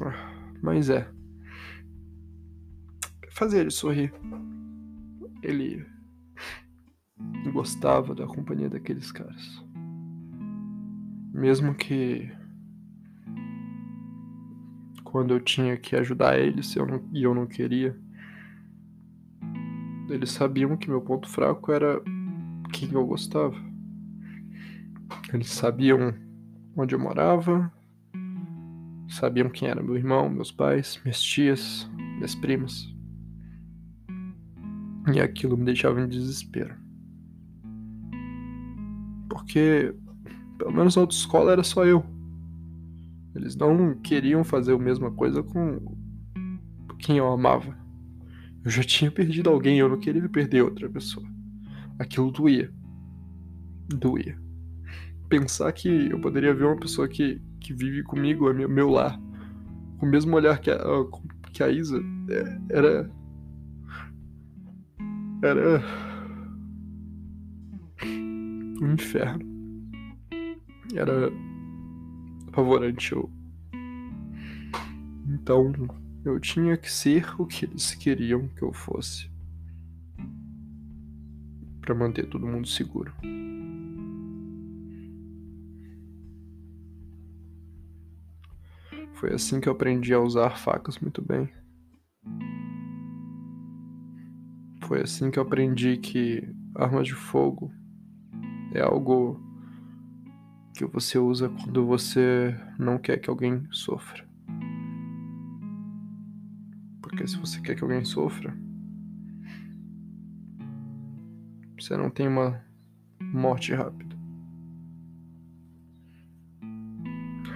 Ah, 0.00 0.32
mas 0.62 0.88
é. 0.88 1.10
Fazer 3.32 3.60
ele 3.60 3.70
sorrir. 3.70 4.14
Ele 5.42 5.84
gostava 7.52 8.14
da 8.14 8.26
companhia 8.26 8.70
daqueles 8.70 9.10
caras. 9.10 9.62
Mesmo 11.32 11.74
que 11.74 12.30
quando 15.02 15.34
eu 15.34 15.40
tinha 15.40 15.76
que 15.76 15.94
ajudar 15.96 16.38
eles 16.38 16.74
eu 16.74 16.86
não, 16.86 17.08
e 17.12 17.22
eu 17.22 17.34
não 17.34 17.46
queria, 17.46 17.96
eles 20.08 20.30
sabiam 20.30 20.76
que 20.76 20.88
meu 20.88 21.00
ponto 21.00 21.28
fraco 21.28 21.72
era 21.72 22.00
quem 22.72 22.92
eu 22.92 23.06
gostava. 23.06 23.73
Eles 25.34 25.50
sabiam 25.50 26.14
onde 26.76 26.94
eu 26.94 26.98
morava, 26.98 27.68
sabiam 29.08 29.50
quem 29.50 29.66
era 29.66 29.82
meu 29.82 29.96
irmão, 29.96 30.28
meus 30.28 30.52
pais, 30.52 31.00
minhas 31.04 31.20
tias, 31.20 31.90
minhas 31.98 32.36
primas. 32.36 32.88
E 35.12 35.20
aquilo 35.20 35.56
me 35.56 35.64
deixava 35.64 36.00
em 36.00 36.08
desespero. 36.08 36.76
Porque, 39.28 39.92
pelo 40.56 40.72
menos 40.72 40.94
na 40.94 41.02
autoescola 41.02 41.50
era 41.50 41.64
só 41.64 41.84
eu. 41.84 42.06
Eles 43.34 43.56
não 43.56 43.96
queriam 44.02 44.44
fazer 44.44 44.72
a 44.72 44.78
mesma 44.78 45.10
coisa 45.10 45.42
com 45.42 45.96
quem 47.00 47.18
eu 47.18 47.26
amava. 47.26 47.76
Eu 48.64 48.70
já 48.70 48.84
tinha 48.84 49.10
perdido 49.10 49.50
alguém, 49.50 49.80
eu 49.80 49.88
não 49.88 49.98
queria 49.98 50.28
perder 50.28 50.62
outra 50.62 50.88
pessoa. 50.88 51.26
Aquilo 51.98 52.30
doía. 52.30 52.72
Doía. 53.88 54.43
Pensar 55.28 55.72
que 55.72 56.10
eu 56.10 56.20
poderia 56.20 56.54
ver 56.54 56.64
uma 56.64 56.76
pessoa 56.76 57.08
que, 57.08 57.40
que 57.60 57.72
vive 57.72 58.02
comigo, 58.02 58.48
é 58.48 58.52
meu, 58.52 58.68
meu 58.68 58.90
lar, 58.90 59.18
com 59.98 60.06
o 60.06 60.08
mesmo 60.08 60.36
olhar 60.36 60.58
que 60.58 60.70
a, 60.70 60.78
que 61.52 61.62
a 61.62 61.68
Isa, 61.68 62.00
é, 62.30 62.76
era. 62.76 63.10
Era. 65.42 65.82
Um 68.82 68.92
inferno. 68.92 69.44
Era 70.94 71.30
apavorante. 72.48 73.12
Eu... 73.12 73.30
Então, 75.28 75.72
eu 76.24 76.38
tinha 76.38 76.76
que 76.76 76.90
ser 76.90 77.26
o 77.38 77.46
que 77.46 77.66
eles 77.66 77.94
queriam 77.94 78.48
que 78.48 78.62
eu 78.62 78.72
fosse. 78.72 79.30
para 81.80 81.94
manter 81.94 82.26
todo 82.26 82.46
mundo 82.46 82.66
seguro. 82.66 83.12
Foi 89.24 89.32
assim 89.32 89.58
que 89.58 89.66
eu 89.66 89.72
aprendi 89.72 90.12
a 90.12 90.20
usar 90.20 90.58
facas 90.58 90.98
muito 90.98 91.22
bem. 91.22 91.48
Foi 94.82 95.00
assim 95.00 95.30
que 95.30 95.38
eu 95.38 95.42
aprendi 95.42 95.96
que 95.96 96.46
armas 96.74 97.06
de 97.06 97.14
fogo 97.14 97.72
é 98.74 98.82
algo 98.82 99.40
que 100.74 100.84
você 100.84 101.18
usa 101.18 101.48
quando 101.48 101.86
você 101.86 102.54
não 102.78 102.98
quer 102.98 103.16
que 103.16 103.30
alguém 103.30 103.66
sofra. 103.70 104.28
Porque 107.00 107.26
se 107.26 107.38
você 107.38 107.62
quer 107.62 107.76
que 107.76 107.82
alguém 107.82 108.04
sofra, 108.04 108.54
você 111.80 111.96
não 111.96 112.10
tem 112.10 112.28
uma 112.28 112.62
morte 113.22 113.72
rápida. 113.72 114.14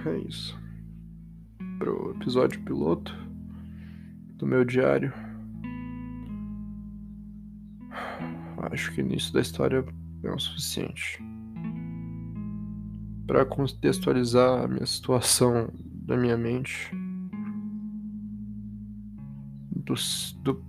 É 0.07 0.17
isso. 0.27 0.68
Pro 1.79 2.11
episódio 2.11 2.61
piloto 2.61 3.15
do 4.35 4.45
meu 4.45 4.63
diário. 4.63 5.11
Acho 8.71 8.93
que 8.93 9.01
o 9.01 9.05
início 9.05 9.33
da 9.33 9.41
história 9.41 9.83
é 10.23 10.31
o 10.31 10.37
suficiente 10.37 11.23
para 13.25 13.45
contextualizar 13.45 14.63
a 14.63 14.67
minha 14.67 14.85
situação 14.85 15.69
da 15.75 16.17
minha 16.17 16.35
mente 16.35 16.91
dos, 19.71 20.37
do, 20.43 20.63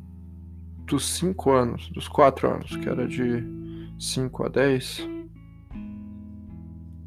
dos 0.86 1.04
cinco 1.04 1.52
anos, 1.52 1.88
dos 1.90 2.06
quatro 2.06 2.52
anos, 2.52 2.76
que 2.76 2.88
era 2.88 3.08
de 3.08 3.42
5 3.98 4.44
a 4.44 4.48
10, 4.48 5.08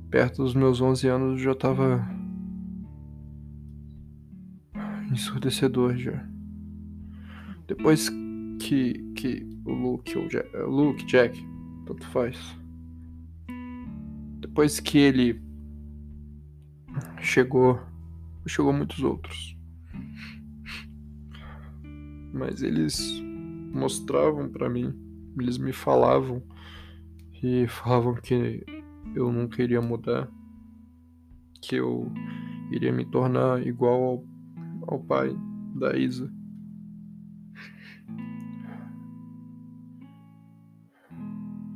perto 0.10 0.44
dos 0.44 0.54
meus 0.54 0.82
11 0.82 1.08
anos 1.08 1.40
eu 1.40 1.46
já 1.46 1.56
tava 1.56 2.04
ensurdecedor 5.14 5.96
já. 5.98 6.26
Depois 7.68 8.10
que, 8.60 8.94
que 9.16 9.48
o 9.66 9.72
Luke, 9.72 10.18
o 10.18 10.28
Jack, 10.28 10.58
Luke, 10.58 11.06
Jack, 11.06 11.40
tanto 11.86 12.06
faz. 12.08 12.38
Depois 14.40 14.80
que 14.80 14.98
ele 14.98 15.42
chegou, 17.22 17.80
chegou 18.46 18.74
muitos 18.74 19.02
outros 19.02 19.54
mas 22.34 22.64
eles 22.64 23.22
mostravam 23.72 24.50
para 24.50 24.68
mim, 24.68 24.94
eles 25.40 25.58
me 25.58 25.72
falavam 25.72 26.42
e 27.44 27.68
falavam 27.68 28.16
que 28.16 28.66
eu 29.16 29.32
não 29.32 29.48
queria 29.48 29.82
mudar, 29.82 30.28
que 31.62 31.76
eu 31.76 32.12
iria 32.72 32.92
me 32.92 33.06
tornar 33.06 33.66
igual 33.66 34.04
ao, 34.04 34.26
ao 34.88 35.00
pai 35.00 35.36
da 35.76 35.98
Isa. 35.98 36.32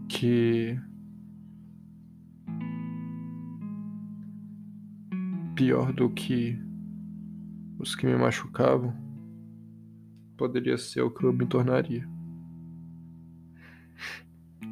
Que 0.07 0.79
pior 5.55 5.91
do 5.91 6.09
que 6.09 6.57
os 7.79 7.95
que 7.95 8.05
me 8.05 8.15
machucavam 8.15 8.93
poderia 10.37 10.77
ser 10.77 11.01
o 11.01 11.09
que 11.09 11.23
eu 11.23 11.33
me 11.33 11.45
tornaria. 11.45 12.07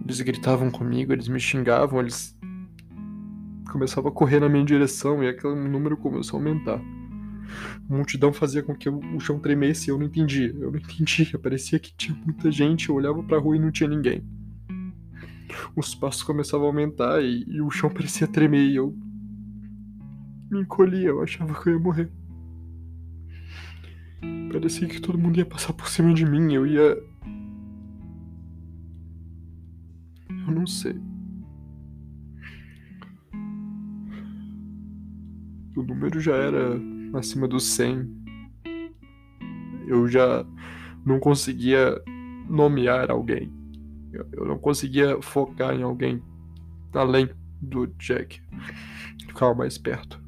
Eles 0.03 0.21
gritavam 0.21 0.69
comigo, 0.69 1.11
eles 1.11 1.27
me 1.27 1.39
xingavam, 1.39 1.99
eles 1.99 2.37
começavam 3.71 4.11
a 4.11 4.13
correr 4.13 4.39
na 4.39 4.47
minha 4.47 4.63
direção 4.63 5.23
e 5.23 5.27
aquele 5.27 5.55
número 5.67 5.97
começou 5.97 6.37
a 6.37 6.41
aumentar. 6.41 6.79
A 7.89 7.93
multidão 7.93 8.33
fazia 8.33 8.63
com 8.63 8.75
que 8.75 8.89
o 8.89 9.19
chão 9.19 9.39
tremesse 9.39 9.89
e 9.89 9.91
eu 9.91 9.97
não 9.97 10.05
entendia. 10.05 10.53
Eu 10.59 10.71
não 10.71 10.79
entendia. 10.79 11.37
Parecia 11.39 11.79
que 11.79 11.93
tinha 11.95 12.17
muita 12.25 12.51
gente. 12.51 12.89
Eu 12.89 12.95
olhava 12.95 13.21
pra 13.23 13.37
rua 13.37 13.55
e 13.55 13.59
não 13.59 13.71
tinha 13.71 13.89
ninguém. 13.89 14.23
Os 15.75 15.93
passos 15.93 16.23
começavam 16.23 16.67
a 16.67 16.69
aumentar 16.69 17.21
e, 17.21 17.43
e 17.47 17.61
o 17.61 17.69
chão 17.69 17.89
parecia 17.93 18.27
tremer 18.27 18.65
e 18.65 18.75
eu 18.75 18.95
me 20.49 20.61
encolhia. 20.61 21.09
Eu 21.09 21.21
achava 21.21 21.53
que 21.61 21.69
eu 21.69 21.73
ia 21.73 21.79
morrer. 21.79 22.09
Parecia 24.51 24.87
que 24.87 25.01
todo 25.01 25.17
mundo 25.17 25.37
ia 25.37 25.45
passar 25.45 25.73
por 25.73 25.87
cima 25.87 26.13
de 26.13 26.25
mim, 26.25 26.53
eu 26.53 26.65
ia. 26.65 26.97
Eu 30.47 30.51
não 30.51 30.65
sei. 30.65 30.99
O 35.75 35.83
número 35.83 36.21
já 36.21 36.35
era 36.35 36.79
acima 37.17 37.47
dos 37.47 37.65
100. 37.65 38.07
Eu 39.87 40.07
já 40.07 40.45
não 41.05 41.19
conseguia 41.19 42.01
nomear 42.49 43.11
alguém. 43.11 43.51
Eu 44.31 44.45
não 44.45 44.57
conseguia 44.57 45.21
focar 45.21 45.75
em 45.75 45.83
alguém 45.83 46.21
além 46.93 47.29
do 47.61 47.87
Jack 47.87 48.41
ficava 49.35 49.53
mais 49.53 49.77
perto, 49.77 50.21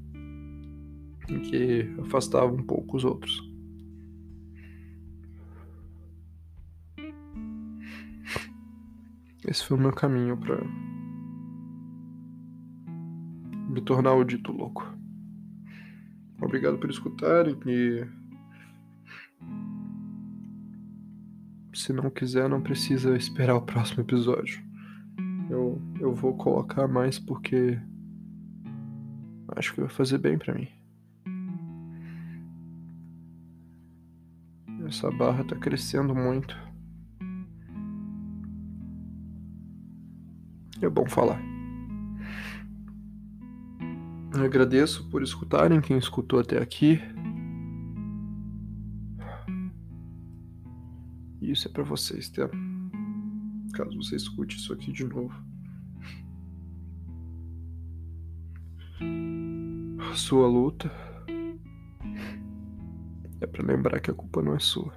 que 1.25 1.95
afastava 2.01 2.51
um 2.51 2.61
pouco 2.61 2.97
os 2.97 3.05
outros. 3.05 3.41
Esse 9.47 9.63
foi 9.65 9.77
o 9.77 9.79
meu 9.79 9.93
caminho 9.93 10.35
para 10.35 10.57
me 13.69 13.79
tornar 13.79 14.13
o 14.13 14.25
dito 14.25 14.51
louco. 14.51 14.85
Obrigado 16.41 16.77
por 16.77 16.89
escutarem 16.89 17.57
e 17.65 18.05
se 21.73 21.93
não 21.93 22.09
quiser, 22.09 22.49
não 22.49 22.61
precisa 22.61 23.15
esperar 23.15 23.55
o 23.55 23.61
próximo 23.61 24.01
episódio. 24.01 24.61
Eu, 25.49 25.81
eu 25.99 26.13
vou 26.13 26.35
colocar 26.35 26.87
mais 26.87 27.17
porque 27.19 27.79
acho 29.55 29.73
que 29.73 29.81
vai 29.81 29.89
fazer 29.89 30.17
bem 30.17 30.37
para 30.37 30.53
mim. 30.53 30.67
Essa 34.87 35.11
barra 35.11 35.43
tá 35.43 35.55
crescendo 35.55 36.15
muito. 36.15 36.55
É 40.81 40.89
bom 40.89 41.05
falar. 41.07 41.56
Eu 44.37 44.45
agradeço 44.45 45.09
por 45.09 45.23
escutarem, 45.23 45.81
quem 45.81 45.97
escutou 45.97 46.39
até 46.39 46.61
aqui. 46.61 47.01
Isso 51.41 51.67
é 51.67 51.71
para 51.71 51.81
vocês, 51.81 52.29
tá? 52.29 52.47
Caso 53.73 53.97
você 53.97 54.15
escute 54.15 54.57
isso 54.57 54.71
aqui 54.71 54.91
de 54.91 55.05
novo. 55.05 55.33
Sua 60.13 60.47
luta 60.47 60.91
é 63.41 63.47
para 63.47 63.65
lembrar 63.65 63.99
que 63.99 64.11
a 64.11 64.13
culpa 64.13 64.43
não 64.43 64.55
é 64.55 64.59
sua. 64.59 64.93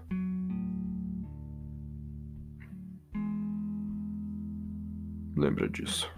Lembra 5.35 5.67
disso. 5.71 6.11